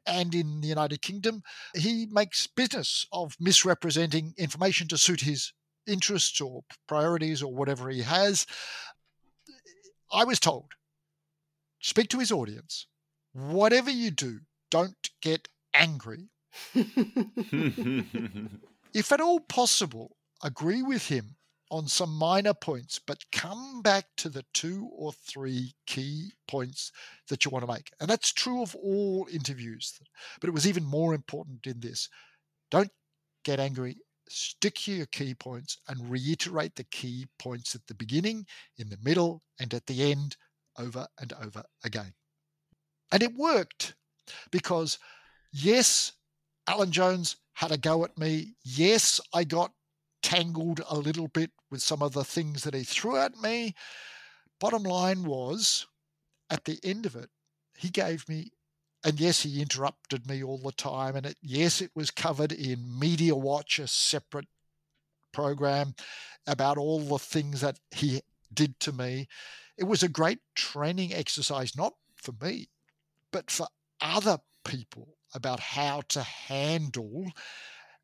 and 0.07 0.35
in 0.35 0.61
the 0.61 0.69
United 0.69 1.01
Kingdom. 1.01 1.43
He 1.75 2.07
makes 2.11 2.47
business 2.47 3.07
of 3.13 3.37
misrepresenting 3.39 4.35
information 4.37 4.89
to 4.89 4.99
suit 4.99 5.21
his 5.21 5.53
interests 5.87 6.41
or 6.41 6.63
priorities 6.89 7.43
or 7.43 7.55
whatever 7.55 7.89
he 7.89 8.03
has. 8.03 8.47
I 10.13 10.25
was 10.25 10.41
told, 10.41 10.73
speak 11.81 12.09
to 12.11 12.19
his 12.19 12.33
audience 12.33 12.87
whatever 13.33 13.91
you 13.91 14.11
do, 14.11 14.41
don't 14.71 15.11
get 15.21 15.49
angry. 15.75 16.29
if 18.95 19.11
at 19.11 19.21
all 19.21 19.41
possible, 19.41 20.17
agree 20.43 20.83
with 20.83 21.09
him 21.09 21.37
on 21.73 21.89
some 21.89 22.15
minor 22.15 22.53
points, 22.53 23.01
but 23.05 23.25
come 23.33 23.81
back 23.81 24.05
to 24.19 24.29
the 24.29 24.45
two 24.53 24.91
or 24.95 25.11
three 25.11 25.73
key 25.87 26.31
points 26.47 26.93
that 27.29 27.45
you 27.45 27.51
want 27.51 27.65
to 27.65 27.73
make. 27.73 27.91
And 27.99 28.11
that's 28.11 28.31
true 28.31 28.63
of 28.63 28.77
all 28.77 29.27
interviews, 29.33 29.99
but 30.39 30.49
it 30.49 30.53
was 30.53 30.69
even 30.69 30.85
more 30.85 31.15
important 31.15 31.67
in 31.67 31.81
this. 31.81 32.11
Don't 32.71 32.91
get 33.43 33.59
angry, 33.59 33.97
stick 34.29 34.75
to 34.75 34.93
your 34.93 35.07
key 35.07 35.33
points 35.33 35.79
and 35.89 36.11
reiterate 36.11 36.77
the 36.77 36.85
key 36.85 37.27
points 37.39 37.75
at 37.75 37.87
the 37.87 37.95
beginning, 37.95 38.45
in 38.77 38.91
the 38.91 38.99
middle, 39.03 39.43
and 39.59 39.73
at 39.73 39.87
the 39.87 40.13
end 40.13 40.37
over 40.79 41.09
and 41.19 41.33
over 41.43 41.65
again. 41.85 42.13
And 43.13 43.23
it 43.23 43.35
worked 43.35 43.95
because, 44.51 44.99
yes, 45.53 46.13
Alan 46.69 46.93
Jones 46.93 47.37
had 47.55 47.73
a 47.73 47.79
go 47.79 48.05
at 48.05 48.19
me. 48.19 48.57
Yes, 48.63 49.23
I 49.33 49.45
got 49.45 49.73
tangled 50.33 50.81
a 50.89 50.97
little 50.97 51.29
bit 51.29 51.51
with 51.71 51.83
some 51.83 52.03
of 52.03 52.13
the 52.13 52.25
things 52.25 52.65
that 52.65 52.73
he 52.73 52.85
threw 52.85 53.17
at 53.19 53.37
me. 53.37 53.75
Bottom 54.59 54.83
line 54.83 55.25
was, 55.25 55.87
at 56.49 56.65
the 56.65 56.79
end 56.83 57.05
of 57.05 57.15
it, 57.15 57.29
he 57.77 57.91
gave 57.91 58.27
me, 58.29 58.51
and 59.05 59.21
yes, 59.21 59.43
he 59.43 59.61
interrupted 59.61 60.27
me 60.27 60.43
all 60.43 60.59
the 60.59 60.73
time. 60.73 61.17
And 61.17 61.27
it, 61.27 61.37
yes, 61.43 61.83
it 61.83 61.91
was 61.95 62.11
covered 62.11 62.53
in 62.53 62.99
Media 62.99 63.35
Watch, 63.35 63.79
a 63.79 63.87
separate 63.87 64.47
program 65.33 65.95
about 66.47 66.79
all 66.79 67.01
the 67.01 67.19
things 67.19 67.61
that 67.61 67.79
he 67.91 68.23
did 68.55 68.81
to 68.81 68.93
me. 68.93 69.29
It 69.77 69.85
was 69.85 70.03
a 70.03 70.09
great 70.09 70.39
training 70.55 71.13
exercise, 71.13 71.77
not 71.77 71.93
for 72.17 72.33
me, 72.41 72.69
but 73.33 73.51
for 73.51 73.67
other 74.01 74.39
people 74.65 75.17
about 75.35 75.61
how 75.61 76.03
to 76.09 76.23
handle 76.23 77.27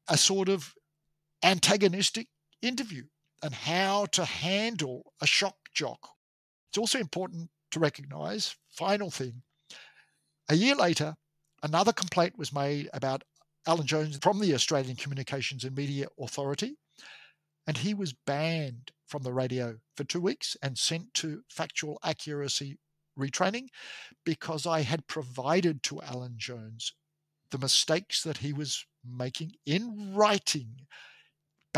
a 0.09 0.19
sort 0.19 0.49
of 0.49 0.75
antagonistic 1.43 2.29
interview 2.63 3.05
and 3.43 3.55
how 3.55 4.07
to 4.07 4.25
handle 4.25 5.13
a 5.21 5.27
shock 5.27 5.57
jock. 5.75 6.11
It's 6.71 6.79
also 6.79 6.99
important 6.99 7.51
to 7.71 7.81
recognize, 7.81 8.57
final 8.71 9.11
thing, 9.11 9.43
a 10.49 10.55
year 10.55 10.75
later, 10.75 11.15
another 11.63 11.93
complaint 11.93 12.39
was 12.39 12.53
made 12.53 12.89
about 12.93 13.23
Alan 13.67 13.87
Jones 13.87 14.19
from 14.23 14.41
the 14.41 14.55
Australian 14.55 14.97
Communications 14.97 15.65
and 15.65 15.77
Media 15.77 16.07
Authority, 16.19 16.77
and 17.67 17.77
he 17.77 17.93
was 17.93 18.15
banned 18.27 18.93
from 19.07 19.23
the 19.23 19.33
radio 19.33 19.77
for 19.95 20.05
two 20.05 20.21
weeks 20.21 20.57
and 20.63 20.79
sent 20.79 21.13
to 21.15 21.43
factual 21.51 21.99
accuracy 22.03 22.79
retraining 23.19 23.67
because 24.25 24.67
I 24.67 24.83
had 24.83 25.07
provided 25.07 25.83
to 25.85 26.01
Alan 26.03 26.35
Jones 26.37 26.95
the 27.51 27.59
mistakes 27.59 28.23
that 28.23 28.39
he 28.39 28.53
was 28.53 28.87
making 29.05 29.53
in 29.67 30.15
writing 30.15 30.87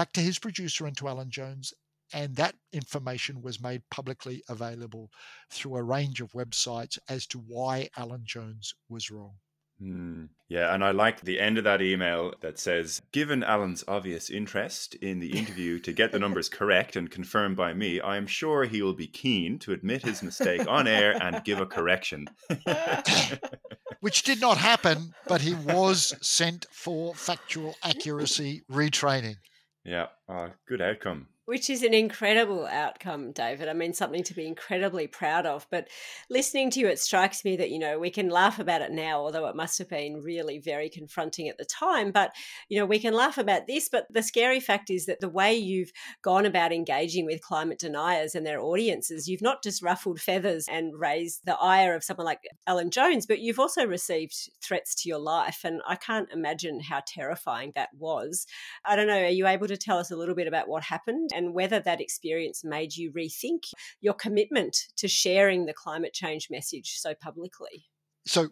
back 0.00 0.14
to 0.14 0.23
his 0.23 0.38
producer 0.38 0.87
and 0.87 0.97
to 0.97 1.07
Alan 1.09 1.28
Jones. 1.28 1.75
And 2.14 2.35
that 2.37 2.54
information 2.73 3.42
was 3.42 3.61
made 3.61 3.83
publicly 3.90 4.42
available 4.49 5.11
through 5.50 5.76
a 5.76 5.83
range 5.83 6.23
of 6.23 6.33
websites 6.33 6.99
as 7.11 7.26
to 7.26 7.38
why 7.38 7.90
Alan 7.99 8.23
Jones 8.25 8.75
was 8.88 9.11
wrong. 9.11 9.35
Mm, 9.83 10.30
yeah, 10.49 10.75
and 10.75 10.83
I 10.83 10.92
like 10.92 11.21
the 11.21 11.38
end 11.38 11.59
of 11.59 11.64
that 11.64 11.83
email 11.83 12.33
that 12.40 12.59
says, 12.59 13.02
Given 13.12 13.45
Alan's 13.45 13.85
obvious 13.87 14.30
interest 14.30 14.95
in 14.95 15.21
the 15.21 15.38
interview 15.38 15.78
to 15.80 15.92
get 15.92 16.12
the 16.12 16.19
numbers 16.19 16.49
correct 16.61 16.97
and 16.97 17.11
confirmed 17.11 17.59
by 17.59 17.75
me, 17.75 18.00
I 18.00 18.16
am 18.16 18.26
sure 18.26 18.64
he 18.64 18.80
will 18.80 18.95
be 18.95 19.07
keen 19.07 19.59
to 19.59 19.73
admit 19.75 20.00
his 20.02 20.23
mistake 20.23 20.66
on 20.66 20.88
air 20.88 21.23
and 21.23 21.45
give 21.45 21.61
a 21.61 21.66
correction. 21.66 22.26
Which 24.00 24.23
did 24.23 24.40
not 24.40 24.57
happen, 24.57 25.12
but 25.28 25.42
he 25.42 25.52
was 25.52 26.14
sent 26.23 26.64
for 26.71 27.14
factual 27.14 27.75
accuracy 27.83 28.62
retraining. 28.71 29.37
Yeah, 29.85 30.07
uh, 30.31 30.49
good 30.69 30.81
outcome. 30.81 31.27
Which 31.47 31.69
is 31.69 31.83
an 31.83 31.95
incredible 31.95 32.65
outcome, 32.67 33.33
David. 33.33 33.69
I 33.69 33.73
mean, 33.73 33.93
something 33.93 34.23
to 34.23 34.35
be 34.35 34.47
incredibly 34.47 35.09
proud 35.09 35.47
of. 35.47 35.67
But 35.69 35.89
listening 36.29 36.71
to 36.71 36.79
you, 36.79 36.87
it 36.87 37.01
strikes 37.01 37.45
me 37.45 37.57
that, 37.57 37.73
you 37.73 37.81
know, 37.81 37.99
we 37.99 38.11
can 38.11 38.29
laugh 38.29 38.61
about 38.61 38.83
it 38.83 38.93
now, 38.93 39.19
although 39.19 39.47
it 39.47 39.57
must 39.57 39.77
have 39.79 39.89
been 39.89 40.23
really 40.23 40.61
very 40.61 40.89
confronting 40.89 41.49
at 41.49 41.59
the 41.59 41.65
time. 41.65 42.13
But, 42.13 42.37
you 42.69 42.79
know, 42.79 42.87
we 42.87 43.01
can 43.01 43.15
laugh 43.15 43.37
about 43.37 43.67
this. 43.67 43.89
But 43.89 44.07
the 44.11 44.23
scary 44.23 44.61
fact 44.61 44.91
is 44.91 45.07
that 45.07 45.19
the 45.19 45.29
way 45.29 45.57
you've 45.57 45.91
gone 46.23 46.47
about 46.47 46.73
engaging 46.73 47.27
with 47.27 47.43
climate 47.43 47.81
deniers 47.81 48.37
and 48.37 48.47
their 48.47 48.61
audiences, 48.61 49.27
you've 49.27 49.43
not 49.43 49.61
just 49.65 49.83
ruffled 49.83 50.21
feathers 50.21 50.67
and 50.71 51.01
raised 51.01 51.41
the 51.47 51.57
ire 51.57 51.97
of 51.97 52.05
someone 52.05 52.27
like 52.27 52.43
Alan 52.69 52.93
Jones, 52.93 53.27
but 53.27 53.41
you've 53.41 53.59
also 53.59 53.85
received 53.85 54.51
threats 54.63 54.95
to 55.03 55.09
your 55.09 55.19
life. 55.19 55.63
And 55.65 55.81
I 55.85 55.97
can't 55.97 56.31
imagine 56.31 56.79
how 56.79 57.03
terrifying 57.05 57.73
that 57.75 57.89
was. 57.99 58.47
I 58.85 58.95
don't 58.95 59.09
know. 59.09 59.25
Are 59.25 59.29
you 59.29 59.49
able 59.49 59.67
to 59.67 59.77
tell 59.77 59.99
us 59.99 60.13
a 60.13 60.17
little 60.21 60.37
bit 60.37 60.47
about 60.47 60.69
what 60.69 60.85
happened? 60.85 61.31
and 61.35 61.55
whether 61.55 61.81
that 61.81 62.00
experience 62.00 62.62
made 62.65 62.97
you 62.97 63.12
rethink 63.12 63.73
your 64.00 64.15
commitment 64.15 64.77
to 64.97 65.09
sharing 65.09 65.67
the 65.67 65.73
climate 65.73 66.12
change 66.12 66.49
message 66.50 66.99
so 66.99 67.15
publicly. 67.15 67.87
So 68.27 68.49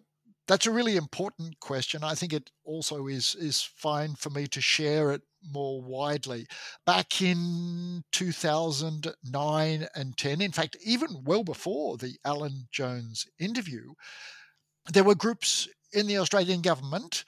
that's 0.47 0.67
a 0.67 0.71
really 0.71 0.97
important 0.97 1.61
question. 1.61 2.03
I 2.03 2.15
think 2.15 2.33
it 2.33 2.51
also 2.65 3.07
is 3.07 3.35
is 3.35 3.63
fine 3.63 4.15
for 4.15 4.31
me 4.31 4.47
to 4.49 4.61
share 4.61 5.13
it 5.13 5.23
more 5.43 5.83
widely. 5.83 6.47
Back 6.87 7.21
in 7.21 8.03
2009 8.13 9.87
and 9.95 10.17
10, 10.17 10.41
in 10.41 10.53
fact, 10.53 10.77
even 10.83 11.23
well 11.25 11.45
before 11.45 11.97
the 11.97 12.17
Alan 12.25 12.67
Jones 12.73 13.27
interview, 13.39 13.93
there 14.93 15.05
were 15.05 15.15
groups 15.15 15.69
in 15.93 16.07
the 16.07 16.19
Australian 16.19 16.63
government 16.63 17.25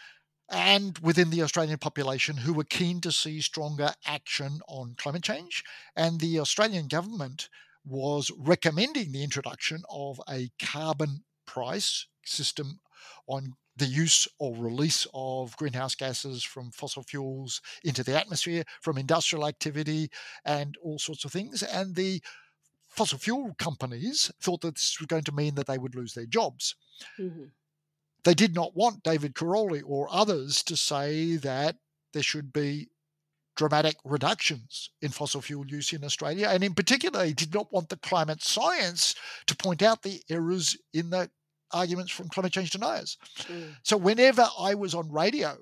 and 0.50 0.98
within 0.98 1.30
the 1.30 1.42
Australian 1.42 1.78
population 1.78 2.36
who 2.36 2.52
were 2.52 2.64
keen 2.64 3.00
to 3.00 3.12
see 3.12 3.40
stronger 3.40 3.94
action 4.04 4.60
on 4.68 4.94
climate 4.98 5.22
change. 5.22 5.62
And 5.96 6.20
the 6.20 6.40
Australian 6.40 6.88
government 6.88 7.48
was 7.84 8.30
recommending 8.36 9.12
the 9.12 9.22
introduction 9.22 9.82
of 9.88 10.20
a 10.28 10.50
carbon 10.60 11.22
price 11.46 12.06
system 12.24 12.80
on 13.26 13.54
the 13.76 13.86
use 13.86 14.28
or 14.38 14.54
release 14.56 15.06
of 15.14 15.56
greenhouse 15.56 15.94
gases 15.94 16.42
from 16.42 16.70
fossil 16.70 17.02
fuels 17.02 17.62
into 17.84 18.02
the 18.02 18.18
atmosphere, 18.18 18.64
from 18.82 18.98
industrial 18.98 19.46
activity, 19.46 20.10
and 20.44 20.76
all 20.82 20.98
sorts 20.98 21.24
of 21.24 21.32
things. 21.32 21.62
And 21.62 21.94
the 21.94 22.20
fossil 22.88 23.18
fuel 23.18 23.54
companies 23.58 24.30
thought 24.42 24.60
that 24.62 24.74
this 24.74 24.96
was 24.98 25.06
going 25.06 25.24
to 25.24 25.32
mean 25.32 25.54
that 25.54 25.66
they 25.66 25.78
would 25.78 25.94
lose 25.94 26.12
their 26.12 26.26
jobs. 26.26 26.74
Mm-hmm 27.18 27.44
they 28.24 28.34
did 28.34 28.54
not 28.54 28.76
want 28.76 29.02
David 29.02 29.34
Karoly 29.34 29.82
or 29.84 30.08
others 30.10 30.62
to 30.64 30.76
say 30.76 31.36
that 31.36 31.76
there 32.12 32.22
should 32.22 32.52
be 32.52 32.88
dramatic 33.56 33.96
reductions 34.04 34.90
in 35.02 35.10
fossil 35.10 35.40
fuel 35.40 35.66
use 35.66 35.92
in 35.92 36.04
Australia. 36.04 36.48
And 36.48 36.64
in 36.64 36.74
particular, 36.74 37.20
they 37.20 37.32
did 37.32 37.52
not 37.52 37.72
want 37.72 37.88
the 37.88 37.96
climate 37.98 38.42
science 38.42 39.14
to 39.46 39.56
point 39.56 39.82
out 39.82 40.02
the 40.02 40.22
errors 40.30 40.76
in 40.94 41.10
the 41.10 41.30
arguments 41.72 42.10
from 42.10 42.28
climate 42.28 42.52
change 42.52 42.70
deniers. 42.70 43.16
Mm. 43.42 43.74
So 43.82 43.96
whenever 43.96 44.48
I 44.58 44.74
was 44.74 44.94
on 44.94 45.12
radio 45.12 45.56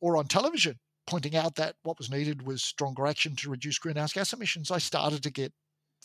or 0.00 0.16
on 0.16 0.26
television 0.26 0.78
pointing 1.06 1.36
out 1.36 1.54
that 1.54 1.76
what 1.84 1.98
was 1.98 2.10
needed 2.10 2.42
was 2.42 2.64
stronger 2.64 3.06
action 3.06 3.36
to 3.36 3.50
reduce 3.50 3.78
greenhouse 3.78 4.12
gas 4.12 4.32
emissions, 4.32 4.70
I 4.70 4.78
started 4.78 5.22
to 5.22 5.30
get 5.30 5.52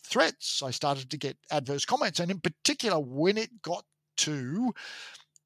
threats. 0.04 0.62
I 0.64 0.72
started 0.72 1.10
to 1.10 1.18
get 1.18 1.38
adverse 1.52 1.86
comments. 1.86 2.20
And 2.20 2.32
in 2.32 2.40
particular, 2.40 3.00
when 3.00 3.38
it 3.38 3.62
got 3.62 3.84
to 4.18 4.74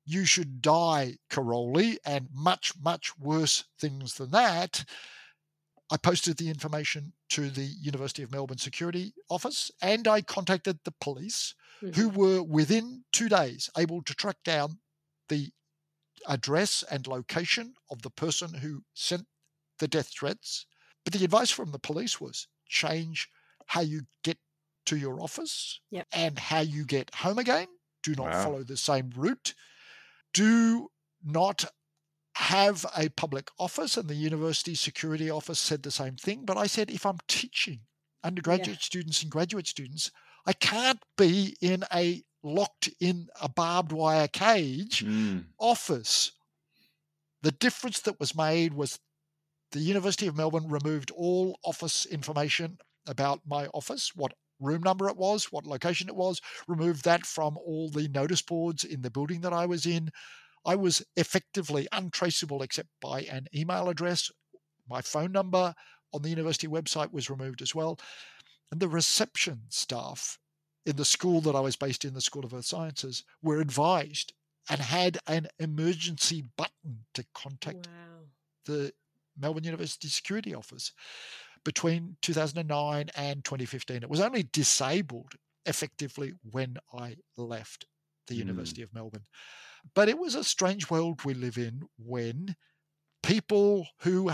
you 0.05 0.25
should 0.25 0.62
die, 0.62 1.17
Karoly, 1.29 1.97
and 2.05 2.29
much, 2.33 2.74
much 2.81 3.17
worse 3.17 3.65
things 3.79 4.15
than 4.15 4.31
that. 4.31 4.85
I 5.91 5.97
posted 5.97 6.38
the 6.38 6.50
information 6.50 7.13
to 7.29 7.50
the 7.50 7.65
University 7.65 8.24
of 8.24 8.31
Melbourne 8.31 8.57
Security 8.57 9.13
Office 9.29 9.71
and 9.81 10.07
I 10.07 10.21
contacted 10.21 10.79
the 10.83 10.93
police, 11.00 11.53
mm-hmm. 11.81 12.00
who 12.00 12.09
were 12.09 12.41
within 12.41 13.03
two 13.12 13.29
days 13.29 13.69
able 13.77 14.01
to 14.03 14.13
track 14.13 14.38
down 14.43 14.79
the 15.29 15.50
address 16.27 16.83
and 16.89 17.05
location 17.07 17.74
of 17.91 18.01
the 18.01 18.09
person 18.09 18.53
who 18.55 18.83
sent 18.93 19.25
the 19.79 19.88
death 19.88 20.12
threats. 20.17 20.65
But 21.03 21.13
the 21.13 21.24
advice 21.24 21.51
from 21.51 21.71
the 21.71 21.79
police 21.79 22.19
was 22.19 22.47
change 22.67 23.29
how 23.67 23.81
you 23.81 24.03
get 24.24 24.38
to 24.88 24.97
your 24.97 25.21
office 25.21 25.79
yep. 25.91 26.07
and 26.12 26.38
how 26.38 26.62
you 26.62 26.85
get 26.85 27.13
home 27.15 27.38
again. 27.38 27.67
Do 28.01 28.15
not 28.15 28.31
wow. 28.31 28.43
follow 28.43 28.63
the 28.63 28.77
same 28.77 29.12
route 29.15 29.53
do 30.36 30.89
not 31.24 31.65
have 32.36 32.86
a 32.96 33.08
public 33.10 33.50
office, 33.58 33.96
and 33.96 34.10
the 34.10 34.15
university 34.15 34.75
security 34.75 35.30
office 35.30 35.60
said 35.60 35.82
the 35.82 35.92
same 35.92 36.18
thing. 36.18 36.44
But 36.44 36.58
I 36.58 36.68
said, 36.68 36.92
if 36.92 37.06
I'm 37.06 37.20
teaching 37.27 37.80
undergraduate 38.24 38.77
yeah. 38.77 38.82
students 38.82 39.24
and 39.24 39.32
graduate 39.32 39.68
students, 39.68 40.12
I 40.46 40.51
can't 40.54 41.00
be 41.18 41.56
in 41.62 41.86
a 41.94 42.24
locked 42.44 42.89
in 43.00 43.27
a 43.42 43.48
barbed 43.50 43.94
wire 43.94 44.27
cage 44.27 45.04
mm. 45.04 45.46
office. 45.58 46.34
The 47.42 47.51
difference 47.51 48.01
that 48.01 48.20
was 48.20 48.36
made 48.36 48.74
was 48.74 49.00
the 49.72 49.80
University 49.80 50.27
of 50.27 50.36
Melbourne 50.36 50.68
removed 50.68 51.12
all 51.12 51.58
office 51.63 52.06
information 52.06 52.77
about 53.08 53.42
my 53.48 53.68
office, 53.68 54.12
what 54.13 54.34
room 54.59 54.81
number 54.81 55.09
it 55.09 55.17
was, 55.17 55.51
what 55.51 55.65
location 55.65 56.07
it 56.07 56.15
was, 56.15 56.41
removed 56.67 57.03
that 57.03 57.25
from 57.25 57.57
all 57.57 57.89
the 57.89 58.07
notice 58.09 58.41
boards 58.41 58.83
in 58.83 59.01
the 59.01 59.12
building 59.12 59.41
that 59.41 59.53
I 59.53 59.65
was 59.65 59.85
in. 59.85 60.09
I 60.65 60.75
was 60.75 61.03
effectively 61.15 61.88
untraceable 61.91 62.62
except 62.62 62.89
by 63.01 63.21
an 63.21 63.47
email 63.55 63.89
address. 63.89 64.31
My 64.89 65.01
phone 65.01 65.31
number 65.31 65.74
on 66.13 66.21
the 66.21 66.29
university 66.29 66.67
website 66.67 67.12
was 67.12 67.29
removed 67.29 67.62
as 67.62 67.75
well. 67.75 68.00
And 68.71 68.79
the 68.79 68.88
reception 68.88 69.63
staff 69.69 70.39
in 70.85 70.95
the 70.95 71.05
school 71.05 71.41
that 71.41 71.55
I 71.55 71.59
was 71.59 71.75
based 71.75 72.05
in, 72.05 72.13
the 72.13 72.21
School 72.21 72.45
of 72.45 72.53
Earth 72.53 72.65
Sciences, 72.65 73.24
were 73.41 73.59
advised 73.59 74.33
and 74.69 74.79
had 74.79 75.17
an 75.27 75.47
emergency 75.59 76.45
button 76.57 77.05
to 77.13 77.25
contact 77.33 77.88
wow. 77.88 78.24
the 78.65 78.93
Melbourne 79.38 79.63
University 79.63 80.07
Security 80.07 80.55
Office 80.55 80.91
between 81.65 82.15
2009 82.22 83.10
and 83.15 83.43
2015. 83.43 84.03
It 84.03 84.10
was 84.10 84.22
only 84.22 84.43
disabled 84.43 85.34
effectively 85.65 86.34
when 86.50 86.77
I 86.93 87.17
left 87.36 87.86
the 88.27 88.36
mm. 88.36 88.39
University 88.39 88.81
of 88.81 88.93
Melbourne. 88.93 89.25
But 89.93 90.07
it 90.07 90.17
was 90.17 90.36
a 90.36 90.43
strange 90.43 90.89
world 90.89 91.25
we 91.25 91.34
live 91.34 91.57
in 91.57 91.84
when 91.98 92.55
people 93.22 93.88
who 94.00 94.31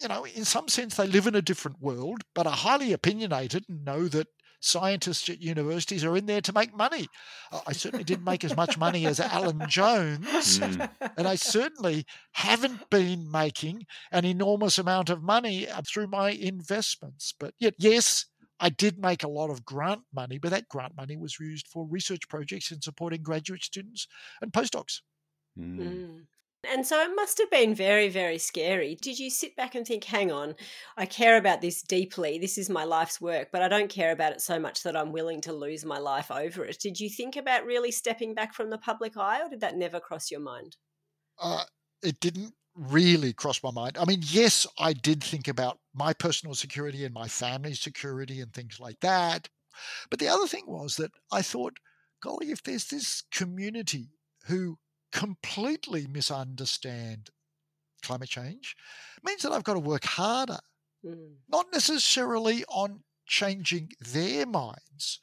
you 0.00 0.08
know, 0.08 0.26
in 0.26 0.44
some 0.44 0.68
sense, 0.68 0.96
they 0.96 1.06
live 1.06 1.26
in 1.26 1.34
a 1.34 1.42
different 1.42 1.80
world, 1.80 2.22
but 2.34 2.46
are 2.46 2.52
highly 2.52 2.92
opinionated 2.92 3.64
and 3.68 3.84
know 3.84 4.08
that 4.08 4.28
scientists 4.66 5.28
at 5.28 5.40
universities 5.40 6.04
are 6.04 6.16
in 6.16 6.26
there 6.26 6.40
to 6.40 6.52
make 6.52 6.74
money. 6.76 7.08
I 7.66 7.72
certainly 7.72 8.04
didn't 8.04 8.24
make 8.24 8.44
as 8.44 8.56
much 8.56 8.76
money 8.78 9.06
as 9.06 9.20
Alan 9.20 9.62
Jones, 9.68 10.58
mm. 10.58 10.90
and 11.16 11.26
I 11.26 11.36
certainly 11.36 12.04
haven't 12.32 12.90
been 12.90 13.30
making 13.30 13.86
an 14.12 14.24
enormous 14.24 14.78
amount 14.78 15.10
of 15.10 15.22
money 15.22 15.68
uh, 15.68 15.82
through 15.86 16.08
my 16.08 16.30
investments. 16.30 17.34
But 17.38 17.54
yet, 17.58 17.74
yes, 17.78 18.26
I 18.58 18.70
did 18.70 18.98
make 18.98 19.22
a 19.22 19.28
lot 19.28 19.50
of 19.50 19.64
grant 19.64 20.02
money, 20.14 20.38
but 20.38 20.50
that 20.50 20.68
grant 20.68 20.96
money 20.96 21.16
was 21.16 21.38
used 21.38 21.68
for 21.68 21.86
research 21.86 22.28
projects 22.28 22.70
and 22.70 22.82
supporting 22.82 23.22
graduate 23.22 23.62
students 23.62 24.06
and 24.40 24.52
postdocs. 24.52 25.00
Mm. 25.58 25.78
Mm. 25.78 26.20
And 26.64 26.86
so 26.86 27.00
it 27.00 27.14
must 27.14 27.38
have 27.38 27.50
been 27.50 27.74
very, 27.74 28.08
very 28.08 28.38
scary. 28.38 28.96
Did 29.00 29.18
you 29.18 29.30
sit 29.30 29.54
back 29.56 29.74
and 29.74 29.86
think, 29.86 30.04
hang 30.04 30.32
on, 30.32 30.56
I 30.96 31.06
care 31.06 31.36
about 31.36 31.60
this 31.60 31.82
deeply. 31.82 32.38
This 32.38 32.58
is 32.58 32.68
my 32.68 32.84
life's 32.84 33.20
work, 33.20 33.50
but 33.52 33.62
I 33.62 33.68
don't 33.68 33.88
care 33.88 34.10
about 34.10 34.32
it 34.32 34.40
so 34.40 34.58
much 34.58 34.82
that 34.82 34.96
I'm 34.96 35.12
willing 35.12 35.40
to 35.42 35.52
lose 35.52 35.84
my 35.84 35.98
life 35.98 36.30
over 36.30 36.64
it. 36.64 36.78
Did 36.80 36.98
you 36.98 37.08
think 37.08 37.36
about 37.36 37.66
really 37.66 37.92
stepping 37.92 38.34
back 38.34 38.52
from 38.52 38.70
the 38.70 38.78
public 38.78 39.16
eye, 39.16 39.42
or 39.42 39.48
did 39.48 39.60
that 39.60 39.76
never 39.76 40.00
cross 40.00 40.30
your 40.30 40.40
mind? 40.40 40.76
Uh, 41.38 41.64
it 42.02 42.18
didn't 42.20 42.54
really 42.74 43.32
cross 43.32 43.62
my 43.62 43.70
mind. 43.70 43.96
I 43.98 44.04
mean, 44.04 44.20
yes, 44.22 44.66
I 44.78 44.92
did 44.92 45.22
think 45.22 45.48
about 45.48 45.78
my 45.94 46.12
personal 46.12 46.54
security 46.54 47.04
and 47.04 47.14
my 47.14 47.28
family's 47.28 47.80
security 47.80 48.40
and 48.40 48.52
things 48.52 48.80
like 48.80 49.00
that. 49.00 49.48
But 50.10 50.18
the 50.18 50.28
other 50.28 50.46
thing 50.46 50.64
was 50.66 50.96
that 50.96 51.12
I 51.30 51.42
thought, 51.42 51.78
golly, 52.22 52.50
if 52.50 52.62
there's 52.62 52.86
this 52.86 53.22
community 53.30 54.10
who 54.46 54.78
completely 55.16 56.06
misunderstand 56.06 57.30
climate 58.02 58.28
change 58.28 58.76
means 59.24 59.40
that 59.40 59.50
I've 59.50 59.64
got 59.64 59.72
to 59.72 59.80
work 59.80 60.04
harder, 60.04 60.58
mm. 61.04 61.36
not 61.48 61.66
necessarily 61.72 62.66
on 62.66 63.00
changing 63.26 63.92
their 63.98 64.44
minds, 64.44 65.18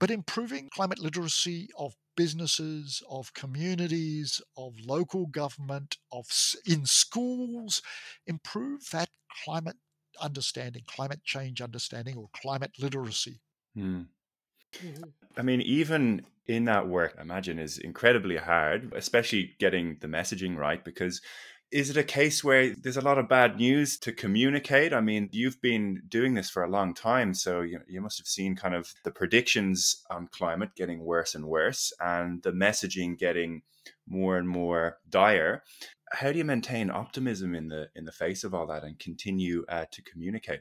but 0.00 0.10
improving 0.10 0.68
climate 0.68 0.98
literacy 0.98 1.68
of 1.78 1.94
businesses, 2.16 3.04
of 3.08 3.34
communities, 3.34 4.42
of 4.56 4.74
local 4.84 5.26
government, 5.26 5.96
of 6.10 6.26
in 6.66 6.84
schools, 6.84 7.82
improve 8.26 8.90
that 8.90 9.10
climate 9.44 9.76
understanding, 10.20 10.82
climate 10.88 11.22
change 11.24 11.60
understanding, 11.60 12.16
or 12.16 12.28
climate 12.32 12.72
literacy. 12.80 13.40
Mm. 13.78 14.06
I 15.36 15.42
mean, 15.42 15.60
even 15.62 16.24
in 16.46 16.64
that 16.66 16.88
work, 16.88 17.14
I 17.18 17.22
imagine 17.22 17.58
is 17.58 17.78
incredibly 17.78 18.36
hard, 18.36 18.92
especially 18.94 19.54
getting 19.58 19.98
the 20.00 20.06
messaging 20.06 20.56
right. 20.56 20.84
Because 20.84 21.20
is 21.72 21.90
it 21.90 21.96
a 21.96 22.04
case 22.04 22.44
where 22.44 22.74
there's 22.74 22.96
a 22.96 23.02
lot 23.02 23.18
of 23.18 23.28
bad 23.28 23.56
news 23.56 23.98
to 23.98 24.12
communicate? 24.12 24.92
I 24.92 25.00
mean, 25.00 25.28
you've 25.32 25.60
been 25.60 26.02
doing 26.08 26.34
this 26.34 26.48
for 26.48 26.62
a 26.62 26.70
long 26.70 26.94
time, 26.94 27.34
so 27.34 27.60
you, 27.60 27.80
you 27.88 28.00
must 28.00 28.18
have 28.18 28.28
seen 28.28 28.54
kind 28.54 28.74
of 28.74 28.94
the 29.04 29.10
predictions 29.10 30.04
on 30.08 30.28
climate 30.28 30.70
getting 30.76 31.04
worse 31.04 31.34
and 31.34 31.46
worse, 31.46 31.92
and 32.00 32.42
the 32.42 32.52
messaging 32.52 33.18
getting 33.18 33.62
more 34.08 34.38
and 34.38 34.48
more 34.48 34.98
dire. 35.08 35.64
How 36.12 36.30
do 36.30 36.38
you 36.38 36.44
maintain 36.44 36.90
optimism 36.90 37.54
in 37.54 37.68
the 37.68 37.88
in 37.96 38.04
the 38.04 38.12
face 38.12 38.44
of 38.44 38.54
all 38.54 38.68
that 38.68 38.84
and 38.84 38.96
continue 38.98 39.64
uh, 39.68 39.86
to 39.90 40.02
communicate? 40.02 40.60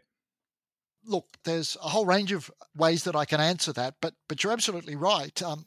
Look, 1.06 1.38
there's 1.44 1.78
a 1.84 1.90
whole 1.90 2.06
range 2.06 2.32
of 2.32 2.52
ways 2.76 3.04
that 3.04 3.16
I 3.16 3.26
can 3.26 3.40
answer 3.40 3.74
that, 3.74 3.96
but 4.02 4.14
but 4.28 4.44
you're 4.44 4.54
absolutely 4.54 4.96
right. 4.96 5.42
Um, 5.42 5.66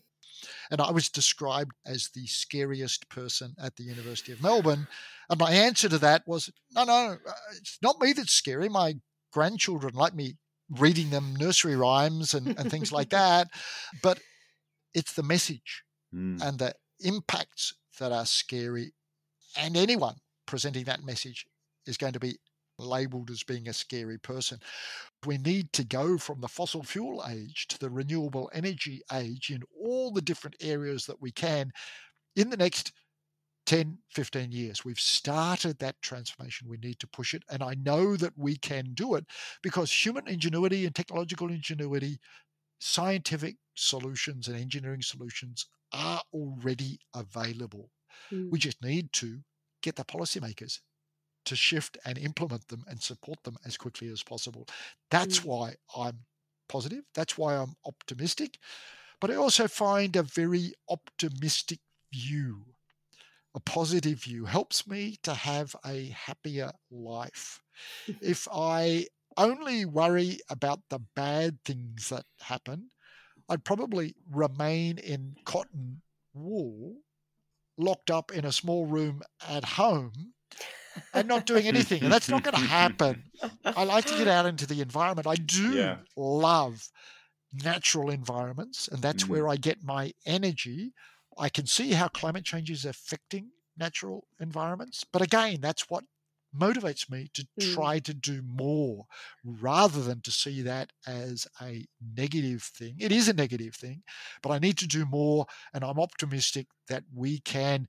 and 0.70 0.80
I 0.80 0.90
was 0.90 1.08
described 1.08 1.72
as 1.86 2.10
the 2.14 2.26
scariest 2.26 3.08
person 3.08 3.54
at 3.60 3.76
the 3.76 3.82
University 3.84 4.32
of 4.32 4.42
Melbourne, 4.42 4.86
and 5.28 5.38
my 5.38 5.52
answer 5.52 5.88
to 5.88 5.98
that 5.98 6.22
was, 6.26 6.50
no, 6.74 6.84
no, 6.84 7.16
uh, 7.26 7.32
it's 7.56 7.78
not 7.82 8.00
me 8.00 8.12
that's 8.12 8.32
scary. 8.32 8.68
My 8.68 8.94
grandchildren 9.32 9.94
like 9.94 10.14
me 10.14 10.36
reading 10.70 11.10
them 11.10 11.34
nursery 11.36 11.76
rhymes 11.76 12.34
and, 12.34 12.58
and 12.58 12.70
things 12.70 12.92
like 12.92 13.10
that, 13.10 13.48
but 14.02 14.20
it's 14.94 15.14
the 15.14 15.22
message 15.22 15.82
mm. 16.14 16.40
and 16.42 16.58
the 16.58 16.74
impacts 17.00 17.74
that 17.98 18.12
are 18.12 18.26
scary, 18.26 18.92
and 19.56 19.76
anyone 19.76 20.16
presenting 20.46 20.84
that 20.84 21.04
message 21.04 21.46
is 21.86 21.96
going 21.96 22.12
to 22.12 22.20
be 22.20 22.38
labeled 22.78 23.30
as 23.30 23.42
being 23.42 23.68
a 23.68 23.72
scary 23.72 24.18
person. 24.18 24.58
We 25.26 25.38
need 25.38 25.72
to 25.74 25.84
go 25.84 26.18
from 26.18 26.40
the 26.40 26.48
fossil 26.48 26.82
fuel 26.82 27.24
age 27.28 27.66
to 27.68 27.78
the 27.78 27.90
renewable 27.90 28.50
energy 28.52 29.02
age 29.12 29.50
in 29.50 29.62
all 29.80 30.12
the 30.12 30.22
different 30.22 30.56
areas 30.60 31.06
that 31.06 31.20
we 31.20 31.32
can 31.32 31.72
in 32.36 32.50
the 32.50 32.56
next 32.56 32.92
10, 33.66 33.98
15 34.10 34.50
years. 34.50 34.84
We've 34.84 34.98
started 34.98 35.78
that 35.78 36.00
transformation. 36.00 36.68
We 36.70 36.78
need 36.78 36.98
to 37.00 37.06
push 37.08 37.34
it. 37.34 37.42
And 37.50 37.62
I 37.62 37.74
know 37.74 38.16
that 38.16 38.32
we 38.36 38.56
can 38.56 38.94
do 38.94 39.14
it 39.14 39.26
because 39.62 39.92
human 39.92 40.26
ingenuity 40.26 40.86
and 40.86 40.94
technological 40.94 41.50
ingenuity, 41.50 42.18
scientific 42.78 43.56
solutions 43.74 44.48
and 44.48 44.56
engineering 44.56 45.02
solutions 45.02 45.66
are 45.92 46.22
already 46.32 46.98
available. 47.14 47.90
Mm. 48.32 48.50
We 48.50 48.58
just 48.58 48.82
need 48.82 49.12
to 49.14 49.38
get 49.82 49.96
the 49.96 50.04
policymakers 50.04 50.80
to 51.48 51.56
shift 51.56 51.96
and 52.04 52.18
implement 52.18 52.68
them 52.68 52.84
and 52.88 53.02
support 53.02 53.42
them 53.42 53.56
as 53.64 53.76
quickly 53.78 54.08
as 54.08 54.22
possible. 54.22 54.66
That's 55.10 55.40
mm. 55.40 55.44
why 55.46 55.74
I'm 55.96 56.20
positive. 56.68 57.04
That's 57.14 57.38
why 57.38 57.56
I'm 57.56 57.74
optimistic. 57.86 58.58
But 59.20 59.30
I 59.30 59.36
also 59.36 59.66
find 59.66 60.14
a 60.14 60.22
very 60.22 60.74
optimistic 60.88 61.80
view, 62.12 62.66
a 63.54 63.60
positive 63.60 64.22
view, 64.22 64.44
helps 64.44 64.86
me 64.86 65.16
to 65.22 65.34
have 65.34 65.74
a 65.84 66.08
happier 66.08 66.72
life. 66.90 67.62
if 68.20 68.46
I 68.52 69.06
only 69.38 69.86
worry 69.86 70.40
about 70.50 70.80
the 70.90 71.00
bad 71.16 71.58
things 71.64 72.10
that 72.10 72.26
happen, 72.40 72.90
I'd 73.48 73.64
probably 73.64 74.14
remain 74.30 74.98
in 74.98 75.36
cotton 75.46 76.02
wool, 76.34 76.96
locked 77.78 78.10
up 78.10 78.30
in 78.30 78.44
a 78.44 78.52
small 78.52 78.84
room 78.84 79.22
at 79.48 79.64
home 79.64 80.34
and 81.14 81.28
not 81.28 81.46
doing 81.46 81.66
anything. 81.66 82.02
And 82.02 82.12
that's 82.12 82.28
not 82.28 82.42
going 82.42 82.56
to 82.56 82.60
happen. 82.60 83.24
I 83.64 83.84
like 83.84 84.06
to 84.06 84.16
get 84.16 84.28
out 84.28 84.46
into 84.46 84.66
the 84.66 84.80
environment. 84.80 85.26
I 85.26 85.36
do 85.36 85.72
yeah. 85.74 85.96
love 86.16 86.88
natural 87.52 88.10
environments, 88.10 88.88
and 88.88 89.00
that's 89.00 89.24
mm. 89.24 89.28
where 89.28 89.48
I 89.48 89.56
get 89.56 89.82
my 89.82 90.12
energy. 90.26 90.92
I 91.38 91.48
can 91.48 91.66
see 91.66 91.92
how 91.92 92.08
climate 92.08 92.44
change 92.44 92.70
is 92.70 92.84
affecting 92.84 93.50
natural 93.76 94.26
environments. 94.40 95.04
But 95.10 95.22
again, 95.22 95.60
that's 95.60 95.88
what 95.88 96.04
motivates 96.56 97.10
me 97.10 97.28
to 97.34 97.46
mm. 97.60 97.74
try 97.74 97.98
to 98.00 98.14
do 98.14 98.42
more 98.42 99.06
rather 99.44 100.02
than 100.02 100.20
to 100.22 100.30
see 100.30 100.62
that 100.62 100.92
as 101.06 101.46
a 101.60 101.86
negative 102.16 102.62
thing. 102.62 102.96
It 102.98 103.12
is 103.12 103.28
a 103.28 103.34
negative 103.34 103.74
thing, 103.74 104.02
but 104.42 104.50
I 104.50 104.58
need 104.58 104.78
to 104.78 104.86
do 104.86 105.04
more. 105.06 105.46
And 105.72 105.84
I'm 105.84 106.00
optimistic 106.00 106.66
that 106.88 107.04
we 107.14 107.40
can 107.40 107.86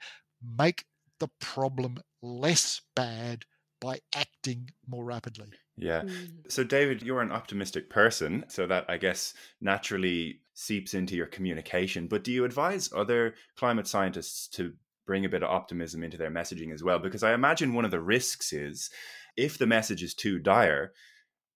make 0.58 0.86
the 1.19 1.30
problem 1.39 2.00
less 2.21 2.82
bad 2.95 3.45
by 3.82 3.99
acting 4.15 4.69
more 4.88 5.05
rapidly. 5.05 5.47
Yeah. 5.77 6.01
Mm. 6.01 6.51
So, 6.51 6.63
David, 6.63 7.01
you're 7.01 7.21
an 7.21 7.32
optimistic 7.32 7.89
person. 7.89 8.45
So, 8.49 8.67
that 8.67 8.86
I 8.89 8.97
guess 8.97 9.34
naturally 9.62 10.41
seeps 10.53 10.93
into 10.93 11.15
your 11.15 11.27
communication. 11.27 12.08
But 12.08 12.23
do 12.23 12.32
you 12.32 12.43
advise 12.43 12.91
other 12.93 13.36
climate 13.58 13.88
scientists 13.88 14.47
to 14.49 14.73
bring 15.08 15.25
a 15.25 15.29
bit 15.29 15.43
of 15.43 15.49
optimism 15.49 16.03
into 16.03 16.17
their 16.17 16.32
messaging 16.32 16.73
as 16.73 16.84
well? 16.84 16.99
Because 16.99 17.23
I 17.23 17.34
imagine 17.34 17.73
one 17.73 17.86
of 17.86 17.91
the 17.91 18.01
risks 18.01 18.51
is 18.51 18.89
if 19.38 19.58
the 19.58 19.67
message 19.67 20.03
is 20.03 20.13
too 20.13 20.39
dire, 20.39 20.91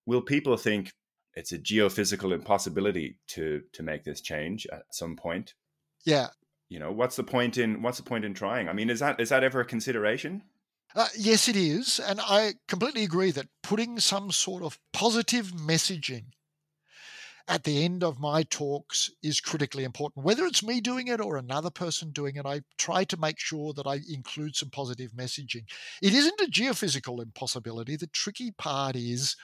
will 0.05 0.21
people 0.21 0.55
think 0.55 0.91
it's 1.35 1.51
a 1.51 1.59
geophysical 1.59 2.33
impossibility 2.33 3.17
to 3.27 3.63
to 3.73 3.83
make 3.83 4.05
this 4.05 4.21
change 4.21 4.65
at 4.71 4.83
some 4.91 5.17
point? 5.17 5.55
Yeah, 6.05 6.27
you 6.73 6.79
know 6.79 6.91
what's 6.91 7.15
the 7.15 7.23
point 7.23 7.57
in 7.59 7.83
what's 7.83 7.97
the 7.97 8.03
point 8.03 8.25
in 8.25 8.33
trying 8.33 8.67
i 8.67 8.73
mean 8.73 8.89
is 8.89 8.99
that 8.99 9.19
is 9.19 9.29
that 9.29 9.43
ever 9.43 9.61
a 9.61 9.65
consideration 9.65 10.41
uh, 10.95 11.07
yes 11.17 11.47
it 11.47 11.55
is 11.55 11.99
and 11.99 12.19
i 12.21 12.53
completely 12.67 13.03
agree 13.03 13.31
that 13.31 13.47
putting 13.61 13.99
some 13.99 14.31
sort 14.31 14.63
of 14.63 14.79
positive 14.91 15.51
messaging 15.51 16.25
at 17.47 17.63
the 17.63 17.83
end 17.83 18.03
of 18.03 18.19
my 18.19 18.43
talks 18.43 19.11
is 19.21 19.41
critically 19.41 19.83
important. 19.83 20.25
Whether 20.25 20.45
it's 20.45 20.63
me 20.63 20.79
doing 20.79 21.07
it 21.09 21.19
or 21.19 21.35
another 21.35 21.69
person 21.69 22.11
doing 22.11 22.37
it, 22.37 22.45
I 22.45 22.61
try 22.77 23.03
to 23.05 23.17
make 23.17 23.37
sure 23.37 23.73
that 23.73 23.85
I 23.85 23.99
include 24.09 24.55
some 24.55 24.69
positive 24.69 25.11
messaging. 25.11 25.63
It 26.01 26.13
isn't 26.13 26.39
a 26.39 26.49
geophysical 26.49 27.21
impossibility. 27.21 27.95
The 27.95 28.07
tricky 28.07 28.51
part 28.51 28.95
is 28.95 29.35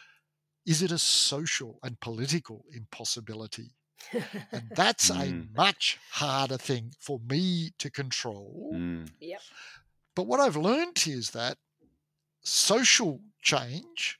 is 0.65 0.81
it 0.81 0.91
a 0.91 0.99
social 0.99 1.79
and 1.83 1.99
political 1.99 2.65
impossibility? 2.71 3.71
and 4.13 4.63
that's 4.75 5.09
mm. 5.09 5.21
a 5.21 5.57
much 5.57 5.97
harder 6.12 6.57
thing 6.57 6.93
for 6.99 7.19
me 7.27 7.71
to 7.79 7.89
control. 7.89 8.71
Mm. 8.73 9.09
Yep. 9.19 9.41
But 10.15 10.28
what 10.28 10.39
I've 10.39 10.58
learned 10.58 11.04
is 11.08 11.32
that 11.32 11.58
social 12.41 13.22
change 13.41 14.19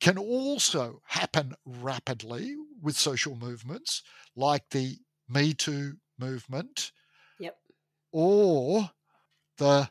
can 0.00 0.18
also 0.18 1.00
happen 1.06 1.54
rapidly 1.64 2.54
with 2.82 2.96
social 2.96 3.36
movements 3.36 4.02
like 4.36 4.68
the 4.70 4.98
Me 5.28 5.54
Too 5.54 5.94
movement. 6.18 6.92
Yep. 7.38 7.56
Or 8.12 8.90
the, 9.58 9.88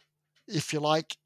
if 0.48 0.74
you 0.74 0.80
like, 0.80 1.18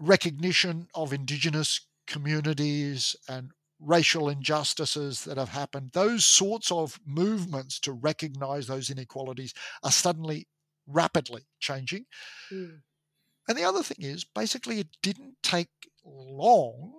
recognition 0.00 0.88
of 0.94 1.12
Indigenous 1.12 1.80
communities 2.06 3.16
and 3.28 3.50
racial 3.80 4.28
injustices 4.28 5.24
that 5.24 5.36
have 5.36 5.50
happened. 5.50 5.90
Those 5.92 6.24
sorts 6.24 6.70
of 6.70 6.98
movements 7.06 7.78
to 7.80 7.92
recognize 7.92 8.66
those 8.66 8.90
inequalities 8.90 9.52
are 9.82 9.90
suddenly 9.90 10.48
rapidly 10.86 11.42
changing. 11.60 12.06
Mm. 12.52 12.80
And 13.48 13.58
the 13.58 13.64
other 13.64 13.82
thing 13.82 13.98
is, 14.00 14.24
basically, 14.24 14.80
it 14.80 14.88
didn't 15.02 15.36
take 15.42 15.68
long 16.04 16.92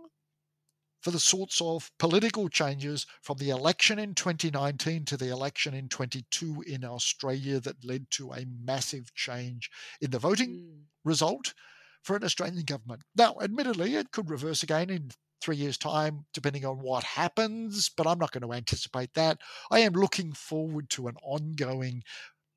for 1.02 1.12
the 1.12 1.20
sorts 1.20 1.62
of 1.62 1.92
political 2.00 2.50
changes 2.50 3.06
from 3.22 3.38
the 3.38 3.52
election 3.52 4.00
in 4.00 4.16
2019 4.16 5.06
to 5.06 5.18
the 5.18 5.30
election 5.30 5.76
in 5.76 5.88
22 5.88 6.64
in 6.66 6.84
Australia 6.84 7.60
that 7.60 7.86
led 7.86 8.10
to 8.10 8.32
a 8.34 8.46
massive 8.64 9.14
change 9.14 9.70
in 10.02 10.10
the 10.10 10.18
voting 10.18 10.50
mm. 10.50 10.82
result 11.04 11.54
for 12.02 12.16
an 12.16 12.24
Australian 12.24 12.66
government. 12.66 13.04
Now, 13.16 13.36
admittedly, 13.40 13.96
it 13.96 14.12
could 14.12 14.32
reverse 14.32 14.64
again 14.64 14.90
in 14.90 15.12
three 15.42 15.58
years' 15.58 15.78
time, 15.78 16.26
depending 16.34 16.66
on 16.66 16.78
what 16.78 17.04
happens, 17.04 17.90
but 17.90 18.08
I'm 18.08 18.18
not 18.18 18.32
going 18.32 18.42
to 18.42 18.54
anticipate 18.54 19.14
that. 19.14 19.38
I 19.70 19.80
am 19.80 19.94
looking 19.94 20.34
forward 20.34 20.90
to 20.92 21.08
an 21.08 21.18
ongoing 21.22 22.02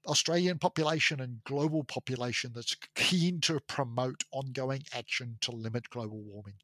Australian 0.08 0.58
population 0.58 1.20
and 1.20 1.44
global 1.44 1.84
population 1.84 2.52
that's 2.54 2.76
keen 2.94 3.40
to 3.42 3.60
promote 3.60 4.24
ongoing 4.32 4.82
action 4.92 5.38
to 5.42 5.52
limit 5.52 5.90
global 5.90 6.22
warming. 6.22 6.54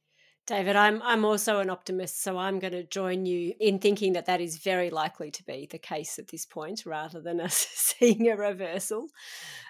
David, 0.46 0.76
I'm 0.76 1.00
I'm 1.00 1.24
also 1.24 1.60
an 1.60 1.70
optimist, 1.70 2.22
so 2.22 2.36
I'm 2.36 2.58
going 2.58 2.74
to 2.74 2.84
join 2.84 3.24
you 3.24 3.54
in 3.58 3.78
thinking 3.78 4.12
that 4.12 4.26
that 4.26 4.42
is 4.42 4.58
very 4.58 4.90
likely 4.90 5.30
to 5.30 5.42
be 5.42 5.66
the 5.70 5.78
case 5.78 6.18
at 6.18 6.28
this 6.28 6.44
point, 6.44 6.84
rather 6.84 7.18
than 7.18 7.40
us 7.40 7.54
seeing 7.74 8.28
a 8.28 8.36
reversal. 8.36 9.08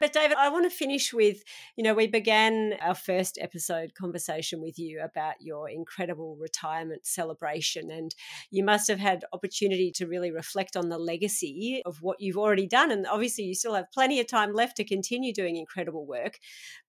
But 0.01 0.13
David, 0.13 0.37
I 0.37 0.49
want 0.49 0.69
to 0.69 0.77
finish 0.77 1.15
with, 1.15 1.45
you 1.77 1.85
know, 1.85 1.95
we 1.95 2.09
began 2.09 2.75
our 2.81 2.97
first 2.97 3.39
episode 3.41 3.95
conversation 3.95 4.61
with 4.61 4.77
you 4.77 5.01
about 5.01 5.35
your 5.39 5.71
incredible 5.71 6.37
retirement 6.41 7.07
celebration, 7.07 7.93
and 7.93 8.13
you 8.51 8.65
must 8.65 8.89
have 8.89 8.99
had 8.99 9.25
opportunity 9.33 9.93
to 9.93 10.09
really 10.09 10.33
reflect 10.33 10.77
on 10.77 10.89
the 10.89 10.99
legacy 10.99 11.83
of 11.87 12.03
what 12.03 12.21
you've 12.21 12.37
already 12.37 12.67
done, 12.67 12.91
and 12.91 13.07
obviously 13.07 13.45
you 13.45 13.55
still 13.55 13.75
have 13.75 13.93
plenty 13.93 14.19
of 14.19 14.27
time 14.27 14.53
left 14.53 14.77
to 14.79 14.85
continue 14.85 15.33
doing 15.33 15.55
incredible 15.55 16.05
work. 16.05 16.41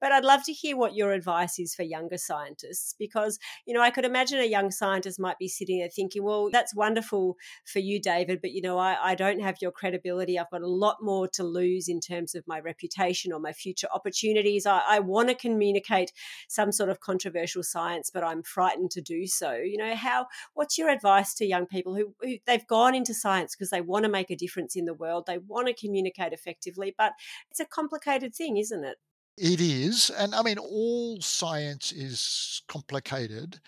But 0.01 0.11
I'd 0.11 0.25
love 0.25 0.43
to 0.45 0.53
hear 0.53 0.75
what 0.75 0.95
your 0.95 1.11
advice 1.11 1.59
is 1.59 1.75
for 1.75 1.83
younger 1.83 2.17
scientists, 2.17 2.95
because 2.97 3.37
you 3.67 3.74
know, 3.75 3.81
I 3.81 3.91
could 3.91 4.05
imagine 4.05 4.39
a 4.39 4.45
young 4.45 4.71
scientist 4.71 5.19
might 5.19 5.37
be 5.37 5.47
sitting 5.47 5.79
there 5.79 5.89
thinking, 5.89 6.23
well, 6.23 6.49
that's 6.51 6.73
wonderful 6.75 7.37
for 7.65 7.79
you, 7.79 8.01
David, 8.01 8.41
but 8.41 8.51
you 8.51 8.61
know, 8.61 8.77
I, 8.77 8.97
I 9.11 9.15
don't 9.15 9.41
have 9.41 9.57
your 9.61 9.71
credibility. 9.71 10.39
I've 10.39 10.49
got 10.49 10.61
a 10.61 10.67
lot 10.67 10.97
more 11.01 11.27
to 11.29 11.43
lose 11.43 11.87
in 11.87 11.99
terms 11.99 12.35
of 12.35 12.47
my 12.47 12.59
reputation 12.59 13.31
or 13.31 13.39
my 13.39 13.53
future 13.53 13.87
opportunities. 13.93 14.65
I, 14.65 14.81
I 14.87 14.99
want 14.99 15.29
to 15.29 15.35
communicate 15.35 16.11
some 16.47 16.71
sort 16.71 16.89
of 16.89 16.99
controversial 16.99 17.63
science, 17.63 18.09
but 18.13 18.23
I'm 18.23 18.43
frightened 18.43 18.91
to 18.91 19.01
do 19.01 19.27
so. 19.27 19.53
You 19.53 19.77
know, 19.77 19.95
how 19.95 20.27
what's 20.53 20.77
your 20.77 20.89
advice 20.89 21.33
to 21.35 21.45
young 21.45 21.65
people 21.65 21.95
who, 21.95 22.15
who 22.21 22.37
they've 22.47 22.67
gone 22.67 22.95
into 22.95 23.13
science 23.13 23.55
because 23.55 23.69
they 23.69 23.81
want 23.81 24.05
to 24.05 24.11
make 24.11 24.31
a 24.31 24.35
difference 24.35 24.75
in 24.75 24.85
the 24.85 24.93
world, 24.93 25.25
they 25.27 25.37
want 25.37 25.67
to 25.67 25.73
communicate 25.73 26.33
effectively, 26.33 26.93
but 26.97 27.13
it's 27.51 27.59
a 27.59 27.65
complicated 27.65 28.33
thing, 28.35 28.57
isn't 28.57 28.83
it? 28.83 28.97
It 29.37 29.59
is. 29.59 30.09
And 30.09 30.33
I 30.33 30.41
mean, 30.41 30.57
all 30.57 31.21
science 31.21 31.91
is 31.91 32.61
complicated, 32.67 33.59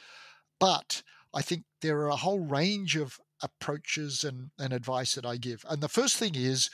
but 0.60 1.04
I 1.34 1.42
think 1.42 1.64
there 1.82 2.00
are 2.00 2.10
a 2.10 2.16
whole 2.16 2.40
range 2.40 2.96
of 2.96 3.20
approaches 3.44 4.24
and, 4.24 4.52
and 4.58 4.74
advice 4.74 5.16
that 5.16 5.26
I 5.26 5.38
give. 5.38 5.66
And 5.70 5.82
the 5.82 5.90
first 5.90 6.18
thing 6.18 6.36
is 6.36 6.70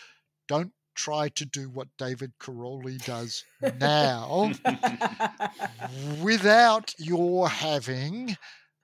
don't 0.47 0.73
try 0.95 1.29
to 1.29 1.45
do 1.45 1.69
what 1.69 1.87
David 1.97 2.33
Karoly 2.39 3.03
does 3.03 3.43
now 3.79 4.51
without 6.21 6.93
your 6.99 7.49
having, 7.49 8.37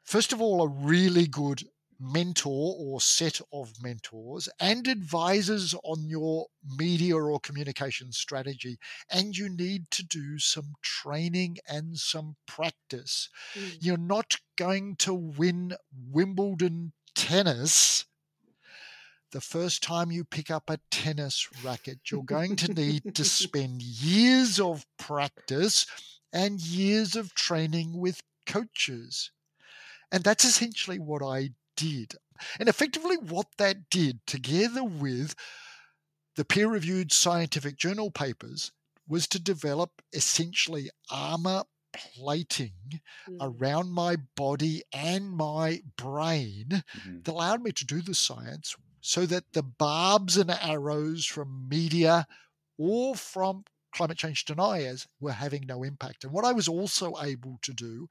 first 0.03 0.33
of 0.33 0.41
all, 0.41 0.63
a 0.63 0.67
really 0.67 1.27
good 1.27 1.63
mentor 1.99 2.75
or 2.77 3.01
set 3.01 3.41
of 3.51 3.73
mentors 3.81 4.47
and 4.59 4.87
advisors 4.87 5.75
on 5.83 6.07
your 6.07 6.47
media 6.63 7.15
or 7.15 7.39
communication 7.39 8.11
strategy. 8.11 8.77
And 9.11 9.37
you 9.37 9.49
need 9.49 9.91
to 9.91 10.03
do 10.03 10.39
some 10.39 10.73
training 10.81 11.57
and 11.67 11.97
some 11.97 12.37
practice. 12.47 13.29
Mm. 13.53 13.77
You're 13.81 13.97
not 13.97 14.37
going 14.57 14.95
to 14.97 15.13
win 15.13 15.73
Wimbledon 16.11 16.93
tennis 17.15 18.05
the 19.31 19.41
first 19.41 19.83
time 19.83 20.11
you 20.11 20.23
pick 20.23 20.49
up 20.49 20.69
a 20.69 20.79
tennis 20.89 21.47
racket. 21.63 21.99
You're 22.09 22.23
going 22.23 22.55
to 22.57 22.73
need 22.73 23.15
to 23.15 23.23
spend 23.25 23.81
years 23.81 24.59
of 24.59 24.85
practice 24.97 25.85
and 26.33 26.59
years 26.59 27.15
of 27.15 27.33
training 27.35 27.97
with 27.99 28.21
coaches. 28.47 29.31
And 30.11 30.23
that's 30.23 30.45
essentially 30.45 30.97
what 30.97 31.21
I 31.21 31.51
did. 31.79 32.15
And 32.59 32.69
effectively, 32.69 33.17
what 33.17 33.47
that 33.57 33.89
did, 33.89 34.25
together 34.25 34.83
with 34.83 35.35
the 36.35 36.45
peer 36.45 36.67
reviewed 36.67 37.11
scientific 37.11 37.77
journal 37.77 38.11
papers, 38.11 38.71
was 39.07 39.27
to 39.27 39.39
develop 39.39 40.01
essentially 40.13 40.89
armor 41.09 41.63
plating 41.93 43.01
mm. 43.27 43.37
around 43.41 43.91
my 43.91 44.15
body 44.35 44.83
and 44.93 45.31
my 45.31 45.81
brain 45.97 46.67
mm-hmm. 46.69 47.21
that 47.23 47.31
allowed 47.31 47.63
me 47.63 47.71
to 47.71 47.85
do 47.85 48.01
the 48.01 48.13
science 48.13 48.75
so 49.01 49.25
that 49.25 49.53
the 49.53 49.63
barbs 49.63 50.37
and 50.37 50.51
arrows 50.51 51.25
from 51.25 51.67
media 51.67 52.27
or 52.77 53.15
from 53.15 53.63
climate 53.93 54.17
change 54.17 54.45
deniers 54.45 55.07
were 55.19 55.31
having 55.31 55.65
no 55.65 55.83
impact. 55.83 56.23
And 56.23 56.31
what 56.31 56.45
I 56.45 56.51
was 56.51 56.67
also 56.67 57.15
able 57.21 57.57
to 57.63 57.73
do 57.73 58.07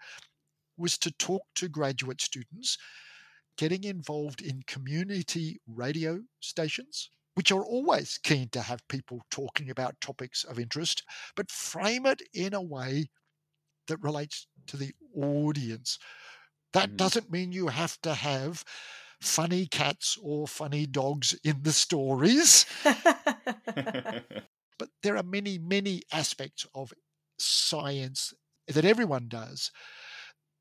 was 0.77 0.99
to 0.99 1.11
talk 1.13 1.43
to 1.57 1.69
graduate 1.69 2.21
students 2.21 2.79
getting 3.59 3.85
involved 3.85 4.41
in 4.41 4.63
community 4.67 5.61
radio 5.67 6.21
stations, 6.41 7.11
which 7.35 7.53
are 7.53 7.65
always 7.65 8.19
keen 8.23 8.49
to 8.51 8.63
have 8.63 8.87
people 8.89 9.21
talking 9.31 9.69
about 9.69 10.01
topics 10.01 10.45
of 10.45 10.59
interest, 10.59 11.03
but 11.37 11.51
frame 11.51 12.07
it 12.07 12.23
in 12.33 12.55
a 12.55 12.63
way 12.63 13.11
that 13.89 14.03
relates 14.03 14.47
to 14.69 14.77
the 14.77 14.93
audience. 15.15 15.99
That 16.73 16.93
mm. 16.93 16.97
doesn't 16.97 17.31
mean 17.31 17.53
you 17.53 17.67
have 17.67 18.01
to 18.03 18.15
have 18.15 18.65
funny 19.21 19.67
cats 19.67 20.17
or 20.23 20.47
funny 20.47 20.87
dogs 20.87 21.37
in 21.43 21.63
the 21.63 21.73
stories. 21.73 22.65
but 22.85 22.95
there 25.03 25.17
are 25.17 25.25
many, 25.25 25.59
many 25.59 26.03
aspects 26.13 26.67
of 26.75 26.93
science 27.39 28.33
that 28.69 28.85
everyone 28.85 29.29
does 29.29 29.73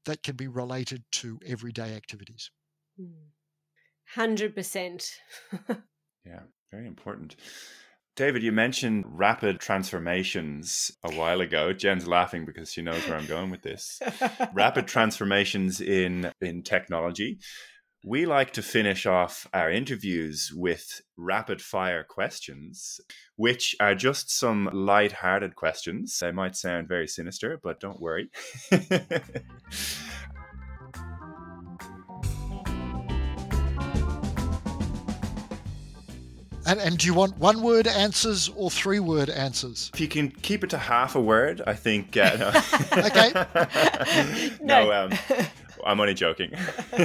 that 0.05 0.23
can 0.23 0.35
be 0.35 0.47
related 0.47 1.03
to 1.11 1.39
everyday 1.45 1.95
activities. 1.95 2.49
Hmm. 2.97 3.27
Hundred 4.15 4.55
percent. 4.55 5.11
Yeah, 6.25 6.41
very 6.71 6.87
important. 6.87 7.37
David, 8.17 8.43
you 8.43 8.51
mentioned 8.51 9.05
rapid 9.07 9.59
transformations 9.59 10.91
a 11.03 11.13
while 11.15 11.39
ago. 11.39 11.71
Jen's 11.71 12.05
laughing 12.07 12.45
because 12.45 12.71
she 12.71 12.81
knows 12.81 13.07
where 13.07 13.17
I'm 13.17 13.27
going 13.27 13.49
with 13.49 13.61
this. 13.61 14.01
rapid 14.53 14.87
transformations 14.95 15.79
in 15.79 16.31
in 16.41 16.63
technology. 16.63 17.39
We 18.03 18.25
like 18.25 18.53
to 18.53 18.61
finish 18.61 19.05
off 19.05 19.47
our 19.53 19.69
interviews 19.71 20.51
with 20.53 21.01
rapid 21.17 21.61
fire 21.61 22.03
questions, 22.03 22.99
which 23.35 23.75
are 23.79 23.95
just 23.95 24.29
some 24.31 24.69
light-hearted 24.73 25.55
questions. 25.55 26.17
They 26.19 26.31
might 26.31 26.55
sound 26.55 26.87
very 26.87 27.07
sinister, 27.07 27.59
but 27.61 27.79
don't 27.79 27.99
worry. 28.01 28.29
And, 36.67 36.81
and 36.81 36.97
do 36.97 37.07
you 37.07 37.13
want 37.13 37.37
one 37.37 37.61
word 37.61 37.87
answers 37.87 38.49
or 38.49 38.69
three 38.69 38.99
word 38.99 39.29
answers? 39.29 39.89
If 39.93 40.01
you 40.01 40.09
can 40.09 40.29
keep 40.29 40.65
it 40.65 40.69
to 40.71 40.77
half 40.77 41.15
a 41.15 41.21
word, 41.21 41.61
I 41.65 41.73
think. 41.73 42.17
Uh, 42.17 42.35
no. 42.37 42.47
okay. 43.05 44.51
no, 44.61 44.91
um, 44.91 45.11
I'm 45.85 46.01
only 46.01 46.13
joking. 46.13 46.51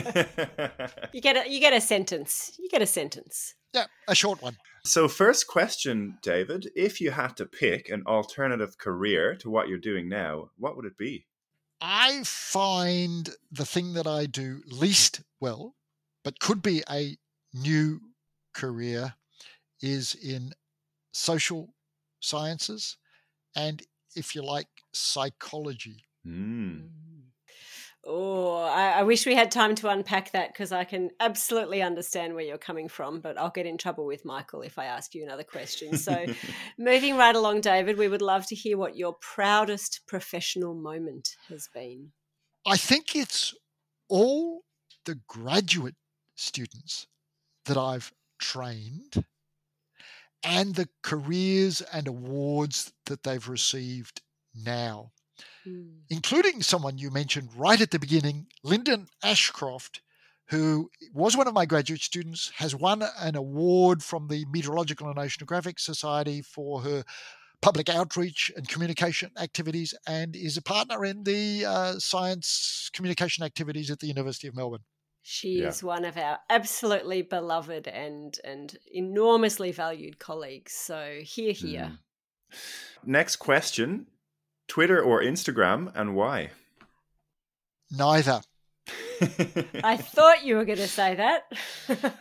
you 1.12 1.20
get 1.20 1.37
a 1.37 1.48
you 1.48 1.61
get 1.61 1.72
a 1.72 1.81
sentence. 1.81 2.59
You 2.59 2.68
get 2.68 2.83
a 2.83 2.87
sentence. 2.87 3.55
Yeah, 3.72 3.87
a 4.09 4.16
short 4.16 4.42
one. 4.42 4.57
So, 4.85 5.07
first 5.07 5.46
question, 5.46 6.18
David: 6.22 6.68
If 6.75 7.01
you 7.01 7.12
had 7.12 7.37
to 7.37 7.46
pick 7.46 7.88
an 7.88 8.03
alternative 8.05 8.79
career 8.79 9.37
to 9.37 9.48
what 9.48 9.68
you're 9.68 9.79
doing 9.79 10.09
now, 10.09 10.51
what 10.59 10.75
would 10.75 10.87
it 10.87 10.98
be? 10.98 11.27
I 11.81 12.22
find 12.25 13.31
the 13.53 13.64
thing 13.64 13.94
that 13.94 14.09
I 14.09 14.27
do 14.27 14.62
least 14.66 15.22
well, 15.38 15.77
but 16.25 16.40
could 16.40 16.62
be 16.62 16.83
a 16.90 17.16
new 17.55 18.01
career, 18.53 19.14
is 19.83 20.14
in 20.14 20.53
social 21.12 21.75
sciences 22.21 22.97
and, 23.55 23.83
if 24.14 24.35
you 24.35 24.42
like, 24.42 24.68
psychology. 24.92 26.05
Mm. 26.27 26.88
Oh, 28.05 28.57
I, 28.57 28.90
I, 28.99 29.03
wish 29.05 29.27
we 29.27 29.35
had 29.37 29.53
time 29.53 29.77
to 29.77 29.88
unpack 29.88 30.33
that 30.33 30.53
because 30.53 30.73
I 30.73 30.83
can 30.83 31.11
absolutely 31.21 31.83
understand 31.83 32.35
where 32.35 32.45
you're 32.45 32.59
coming 32.59 32.88
from, 32.88 33.21
but 33.21 33.38
I'll 33.38 33.51
get 33.51 33.66
in 33.66 33.79
trouble 33.79 34.07
with 34.07 34.25
Michael 34.25 34.62
if 34.62 34.77
I 34.77 34.87
ask 34.87 35.14
you 35.14 35.23
another 35.23 35.45
question. 35.45 35.97
So, 35.97 36.27
moving 36.79 37.16
right 37.16 37.35
along, 37.35 37.61
David, 37.61 37.99
we 37.99 38.09
would 38.09 38.23
love 38.23 38.45
to 38.49 38.57
hear 38.57 38.77
what 38.77 38.97
your 38.97 39.14
proudest 39.21 40.01
professional 40.09 40.75
moment 40.75 41.37
has 41.49 41.68
been. 41.73 42.11
I 42.66 42.77
think 42.77 43.14
it's 43.14 43.55
all 44.09 44.62
the 45.05 45.21
graduate 45.29 45.97
students 46.35 47.07
that 47.66 47.77
I've 47.77 48.12
trained 48.40 49.25
and 50.44 50.74
the 50.74 50.88
careers 51.02 51.81
and 51.92 52.09
awards 52.09 52.92
that 53.07 53.22
they've 53.22 53.48
received 53.48 54.22
now 54.55 55.12
mm. 55.66 55.88
including 56.11 56.62
someone 56.62 56.98
you 56.98 57.11
mentioned 57.11 57.50
right 57.57 57.81
at 57.81 57.90
the 57.90 57.98
beginning, 57.98 58.46
Linden 58.62 59.09
Ashcroft, 59.22 60.00
who 60.46 60.90
was 61.14 61.37
one 61.37 61.48
of 61.48 61.55
my 61.55 61.66
graduate 61.66 62.02
students, 62.02 62.52
has 62.57 62.74
won 62.74 63.02
an 63.18 63.37
award 63.37 64.02
from 64.02 64.28
the 64.28 64.44
Meteorological 64.50 65.09
and 65.09 65.16
Oceanographic 65.16 65.78
Society 65.81 66.42
for 66.42 66.83
her 66.83 67.05
public 67.61 67.88
outreach 67.88 68.50
and 68.57 68.68
communication 68.68 69.31
activities, 69.38 69.94
and 70.07 70.35
is 70.35 70.57
a 70.57 70.62
partner 70.62 71.05
in 71.05 71.22
the 71.22 71.64
uh, 71.64 71.98
science 71.98 72.90
communication 72.92 73.44
activities 73.44 73.90
at 73.90 74.00
the 74.00 74.09
University 74.09 74.48
of 74.48 74.57
Melbourne. 74.57 74.83
She 75.22 75.61
yeah. 75.61 75.68
is 75.68 75.82
one 75.82 76.04
of 76.04 76.16
our 76.16 76.38
absolutely 76.50 77.22
beloved 77.22 77.87
and 77.87 78.37
and 78.44 78.76
enormously 78.92 79.70
valued 79.70 80.18
colleagues. 80.18 80.72
So 80.72 81.20
here, 81.22 81.52
here. 81.52 81.92
Mm. 81.92 82.58
Next 83.04 83.37
question 83.37 84.08
Twitter 84.68 85.00
or 85.00 85.22
Instagram, 85.22 85.92
and 85.94 86.14
why? 86.14 86.50
Neither. 87.90 88.40
I 89.85 89.96
thought 89.96 90.44
you 90.44 90.56
were 90.56 90.64
going 90.64 90.78
to 90.78 90.88
say 90.88 91.14
that. 91.14 91.44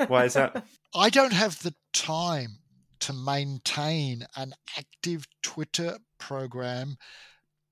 why 0.09 0.25
is 0.25 0.33
that? 0.33 0.65
I 0.95 1.09
don't 1.09 1.33
have 1.33 1.61
the 1.63 1.73
time 1.93 2.59
to 2.99 3.13
maintain 3.13 4.27
an 4.35 4.53
active 4.77 5.25
Twitter 5.41 5.97
program 6.19 6.97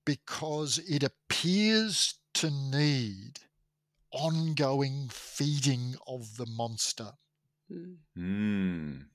because 0.05 0.79
it 0.89 1.03
appears 1.03 2.15
to 2.35 2.49
need 2.49 3.39
ongoing 4.11 5.09
feeding 5.11 5.95
of 6.07 6.37
the 6.37 6.45
monster. 6.45 7.11
Mm. 8.17 9.05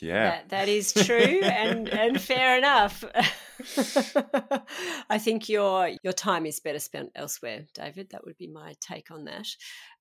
Yeah. 0.00 0.30
That, 0.30 0.48
that 0.50 0.68
is 0.68 0.92
true 0.92 1.40
and, 1.42 1.88
and 1.88 2.20
fair 2.20 2.56
enough. 2.56 3.04
I 5.10 5.18
think 5.18 5.48
your 5.48 5.90
your 6.04 6.12
time 6.12 6.46
is 6.46 6.60
better 6.60 6.78
spent 6.78 7.10
elsewhere, 7.16 7.64
David. 7.74 8.10
That 8.10 8.24
would 8.24 8.38
be 8.38 8.46
my 8.46 8.74
take 8.80 9.10
on 9.10 9.24
that. 9.24 9.48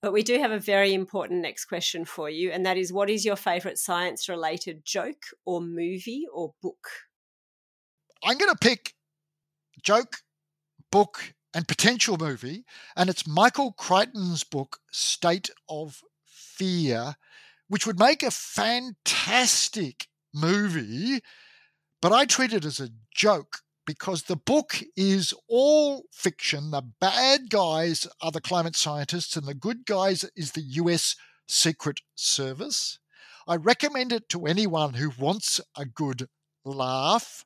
But 0.01 0.13
we 0.13 0.21
do 0.21 0.39
have 0.39 0.51
a 0.51 0.59
very 0.59 0.93
important 0.93 1.41
next 1.41 1.65
question 1.65 2.05
for 2.05 2.29
you, 2.29 2.51
and 2.51 2.65
that 2.65 2.77
is 2.77 2.93
what 2.93 3.09
is 3.09 3.25
your 3.25 3.35
favourite 3.35 3.79
science 3.79 4.29
related 4.29 4.85
joke 4.85 5.23
or 5.45 5.61
movie 5.61 6.25
or 6.31 6.53
book? 6.61 6.87
I'm 8.23 8.37
gonna 8.37 8.55
pick 8.55 8.93
joke, 9.81 10.17
book, 10.91 11.33
and 11.53 11.67
potential 11.67 12.17
movie, 12.17 12.65
and 12.95 13.09
it's 13.09 13.27
Michael 13.27 13.71
Crichton's 13.71 14.43
book, 14.43 14.79
State 14.91 15.49
of 15.69 16.01
Fear 16.23 17.15
which 17.67 17.85
would 17.85 17.99
make 17.99 18.23
a 18.23 18.31
fantastic 18.31 20.07
movie, 20.33 21.21
but 22.01 22.11
I 22.11 22.25
treat 22.25 22.53
it 22.53 22.65
as 22.65 22.79
a 22.79 22.89
joke 23.13 23.59
because 23.85 24.23
the 24.23 24.35
book 24.35 24.81
is 24.95 25.33
all 25.47 26.03
fiction. 26.11 26.71
The 26.71 26.81
bad 26.81 27.49
guys 27.49 28.07
are 28.21 28.31
the 28.31 28.41
climate 28.41 28.75
scientists, 28.75 29.35
and 29.35 29.47
the 29.47 29.53
good 29.53 29.85
guys 29.85 30.25
is 30.35 30.51
the 30.51 30.61
US 30.61 31.15
Secret 31.47 32.01
Service. 32.15 32.99
I 33.47 33.55
recommend 33.55 34.11
it 34.11 34.27
to 34.29 34.45
anyone 34.45 34.95
who 34.95 35.11
wants 35.17 35.61
a 35.77 35.85
good 35.85 36.27
laugh, 36.65 37.45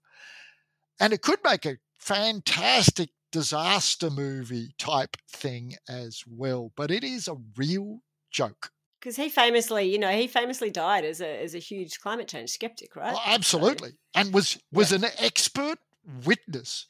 and 1.00 1.14
it 1.14 1.22
could 1.22 1.40
make 1.44 1.66
a 1.66 1.78
fantastic 2.00 3.12
disaster 3.32 4.10
movie 4.10 4.74
type 4.78 5.18
thing 5.30 5.76
as 5.88 6.24
well, 6.28 6.72
but 6.76 6.92
it 6.92 7.04
is 7.04 7.28
a 7.28 7.38
real 7.58 8.02
joke 8.32 8.72
because 9.02 9.16
he 9.16 9.30
famously, 9.30 9.92
you 9.92 9.98
know, 9.98 10.12
he 10.12 10.28
famously 10.28 10.70
died 10.70 11.04
as 11.04 11.22
a 11.22 11.44
as 11.44 11.56
a 11.56 11.60
huge 11.60 12.00
climate 12.00 12.28
change 12.28 12.52
skeptic, 12.52 12.96
right? 12.96 13.14
Oh, 13.16 13.22
absolutely, 13.26 13.90
so, 13.90 13.96
and 14.16 14.34
was 14.34 14.60
was 14.72 14.92
yeah. 14.92 15.00
an 15.00 15.06
expert 15.18 15.80
witness 16.26 16.88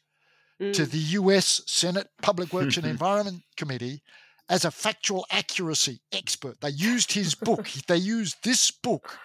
mm. 0.62 0.73
to 0.73 0.86
the 0.86 0.97
U.S. 0.97 1.62
Senate 1.67 2.10
Public 2.21 2.54
Works 2.54 2.77
and 2.77 2.86
Environment 2.97 3.41
Committee 3.56 4.04
as 4.49 4.65
a 4.65 4.71
factual 4.71 5.25
accuracy 5.32 6.01
expert. 6.12 6.60
They 6.60 6.69
used 6.69 7.13
his 7.13 7.34
book. 7.36 7.69
they 7.88 7.97
used 7.97 8.43
this 8.43 8.71
book 8.71 9.17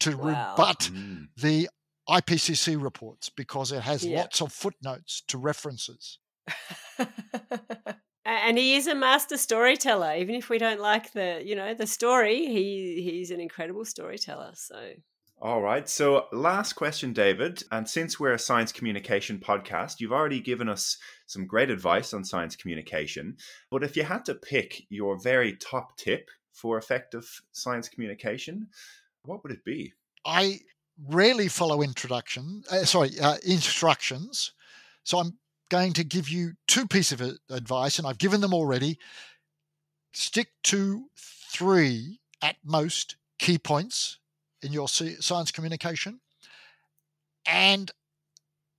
to 0.00 0.16
wow. 0.16 0.54
rebut 0.56 0.90
mm. 0.92 1.28
the 1.36 1.68
IPCC 2.08 2.82
reports 2.82 3.28
because 3.28 3.70
it 3.70 3.82
has 3.82 4.04
yeah. 4.04 4.18
lots 4.18 4.40
of 4.42 4.52
footnotes 4.52 5.22
to 5.28 5.38
references. 5.38 6.18
and 8.24 8.58
he 8.58 8.74
is 8.74 8.86
a 8.86 8.94
master 8.94 9.36
storyteller 9.36 10.14
even 10.16 10.34
if 10.34 10.48
we 10.48 10.58
don't 10.58 10.80
like 10.80 11.12
the 11.12 11.42
you 11.44 11.54
know 11.54 11.74
the 11.74 11.86
story 11.86 12.46
he 12.46 13.02
he's 13.02 13.30
an 13.30 13.40
incredible 13.40 13.84
storyteller 13.84 14.52
so. 14.54 14.90
All 15.42 15.62
right 15.62 15.88
so 15.88 16.26
last 16.32 16.74
question 16.74 17.14
david 17.14 17.62
and 17.72 17.88
since 17.88 18.20
we're 18.20 18.34
a 18.34 18.38
science 18.38 18.72
communication 18.72 19.38
podcast 19.38 19.98
you've 19.98 20.12
already 20.12 20.40
given 20.40 20.68
us 20.68 20.98
some 21.26 21.46
great 21.46 21.70
advice 21.70 22.12
on 22.12 22.24
science 22.24 22.56
communication 22.56 23.36
but 23.70 23.82
if 23.82 23.96
you 23.96 24.02
had 24.02 24.24
to 24.26 24.34
pick 24.34 24.82
your 24.90 25.18
very 25.18 25.56
top 25.56 25.96
tip 25.96 26.30
for 26.52 26.76
effective 26.76 27.40
science 27.52 27.88
communication 27.88 28.68
what 29.24 29.42
would 29.42 29.52
it 29.52 29.64
be? 29.64 29.92
I 30.24 30.60
rarely 31.08 31.48
follow 31.48 31.80
introduction 31.80 32.62
uh, 32.70 32.84
sorry 32.84 33.18
uh, 33.18 33.36
instructions 33.46 34.52
so 35.02 35.18
i'm 35.18 35.38
going 35.70 35.94
to 35.94 36.04
give 36.04 36.28
you 36.28 36.52
two 36.68 36.86
pieces 36.86 37.20
of 37.20 37.38
advice, 37.48 37.98
and 37.98 38.06
I've 38.06 38.18
given 38.18 38.42
them 38.42 38.52
already. 38.52 38.98
Stick 40.12 40.48
to 40.64 41.06
three 41.16 42.20
at 42.42 42.56
most 42.64 43.16
key 43.38 43.56
points 43.56 44.18
in 44.62 44.72
your 44.72 44.88
science 44.88 45.50
communication 45.50 46.20
and 47.46 47.90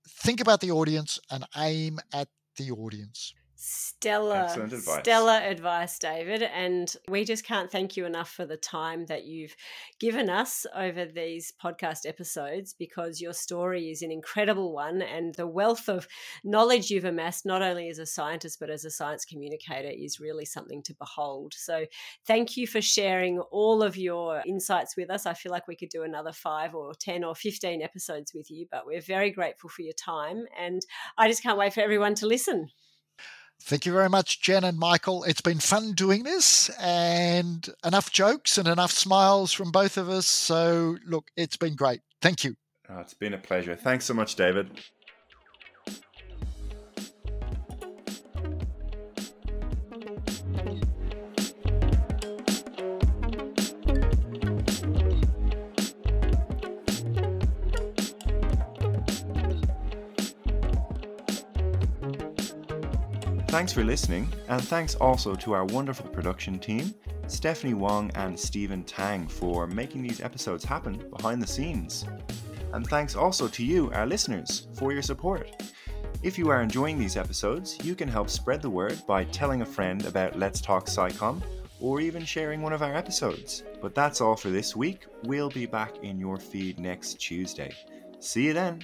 think 0.06 0.40
about 0.40 0.60
the 0.60 0.70
audience 0.70 1.18
and 1.30 1.44
aim 1.56 1.98
at 2.12 2.28
the 2.56 2.70
audience. 2.70 3.34
Stellar, 3.64 4.48
advice. 4.56 4.98
stellar 5.02 5.38
advice, 5.38 5.96
David. 5.96 6.42
And 6.42 6.92
we 7.08 7.24
just 7.24 7.44
can't 7.44 7.70
thank 7.70 7.96
you 7.96 8.04
enough 8.04 8.28
for 8.28 8.44
the 8.44 8.56
time 8.56 9.06
that 9.06 9.24
you've 9.24 9.54
given 10.00 10.28
us 10.28 10.66
over 10.74 11.04
these 11.04 11.52
podcast 11.62 12.04
episodes 12.04 12.74
because 12.76 13.20
your 13.20 13.32
story 13.32 13.92
is 13.92 14.02
an 14.02 14.10
incredible 14.10 14.72
one. 14.72 15.00
And 15.00 15.32
the 15.36 15.46
wealth 15.46 15.88
of 15.88 16.08
knowledge 16.42 16.90
you've 16.90 17.04
amassed, 17.04 17.46
not 17.46 17.62
only 17.62 17.88
as 17.88 18.00
a 18.00 18.06
scientist, 18.06 18.58
but 18.58 18.68
as 18.68 18.84
a 18.84 18.90
science 18.90 19.24
communicator, 19.24 19.92
is 19.96 20.18
really 20.18 20.44
something 20.44 20.82
to 20.82 20.94
behold. 20.94 21.54
So 21.56 21.86
thank 22.26 22.56
you 22.56 22.66
for 22.66 22.80
sharing 22.80 23.38
all 23.52 23.84
of 23.84 23.96
your 23.96 24.42
insights 24.44 24.96
with 24.96 25.08
us. 25.08 25.24
I 25.24 25.34
feel 25.34 25.52
like 25.52 25.68
we 25.68 25.76
could 25.76 25.90
do 25.90 26.02
another 26.02 26.32
five 26.32 26.74
or 26.74 26.94
10 26.98 27.22
or 27.22 27.36
15 27.36 27.80
episodes 27.80 28.34
with 28.34 28.50
you, 28.50 28.66
but 28.72 28.86
we're 28.86 29.00
very 29.00 29.30
grateful 29.30 29.70
for 29.70 29.82
your 29.82 29.92
time. 29.92 30.46
And 30.58 30.82
I 31.16 31.28
just 31.28 31.44
can't 31.44 31.58
wait 31.58 31.74
for 31.74 31.80
everyone 31.80 32.16
to 32.16 32.26
listen. 32.26 32.68
Thank 33.64 33.86
you 33.86 33.92
very 33.92 34.08
much, 34.08 34.40
Jen 34.40 34.64
and 34.64 34.78
Michael. 34.78 35.22
It's 35.24 35.40
been 35.40 35.60
fun 35.60 35.92
doing 35.92 36.24
this 36.24 36.68
and 36.80 37.66
enough 37.84 38.10
jokes 38.10 38.58
and 38.58 38.66
enough 38.66 38.90
smiles 38.90 39.52
from 39.52 39.70
both 39.70 39.96
of 39.96 40.08
us. 40.08 40.26
So, 40.26 40.98
look, 41.06 41.30
it's 41.36 41.56
been 41.56 41.76
great. 41.76 42.00
Thank 42.20 42.44
you. 42.44 42.56
Oh, 42.90 42.98
it's 42.98 43.14
been 43.14 43.34
a 43.34 43.38
pleasure. 43.38 43.76
Thanks 43.76 44.04
so 44.04 44.14
much, 44.14 44.34
David. 44.34 44.68
Thanks 63.52 63.70
for 63.70 63.84
listening, 63.84 64.32
and 64.48 64.66
thanks 64.66 64.94
also 64.94 65.34
to 65.34 65.52
our 65.52 65.66
wonderful 65.66 66.08
production 66.08 66.58
team, 66.58 66.94
Stephanie 67.26 67.74
Wong 67.74 68.10
and 68.14 68.40
Stephen 68.40 68.82
Tang, 68.82 69.28
for 69.28 69.66
making 69.66 70.00
these 70.00 70.22
episodes 70.22 70.64
happen 70.64 71.04
behind 71.14 71.42
the 71.42 71.46
scenes. 71.46 72.06
And 72.72 72.86
thanks 72.86 73.14
also 73.14 73.48
to 73.48 73.62
you, 73.62 73.90
our 73.92 74.06
listeners, 74.06 74.68
for 74.72 74.90
your 74.90 75.02
support. 75.02 75.50
If 76.22 76.38
you 76.38 76.48
are 76.48 76.62
enjoying 76.62 76.98
these 76.98 77.18
episodes, 77.18 77.76
you 77.84 77.94
can 77.94 78.08
help 78.08 78.30
spread 78.30 78.62
the 78.62 78.70
word 78.70 78.98
by 79.06 79.24
telling 79.24 79.60
a 79.60 79.66
friend 79.66 80.06
about 80.06 80.38
Let's 80.38 80.62
Talk 80.62 80.86
SciComm 80.86 81.42
or 81.78 82.00
even 82.00 82.24
sharing 82.24 82.62
one 82.62 82.72
of 82.72 82.80
our 82.80 82.94
episodes. 82.94 83.64
But 83.82 83.94
that's 83.94 84.22
all 84.22 84.34
for 84.34 84.48
this 84.48 84.74
week. 84.74 85.04
We'll 85.24 85.50
be 85.50 85.66
back 85.66 85.98
in 86.02 86.18
your 86.18 86.38
feed 86.38 86.80
next 86.80 87.20
Tuesday. 87.20 87.74
See 88.18 88.46
you 88.46 88.54
then. 88.54 88.82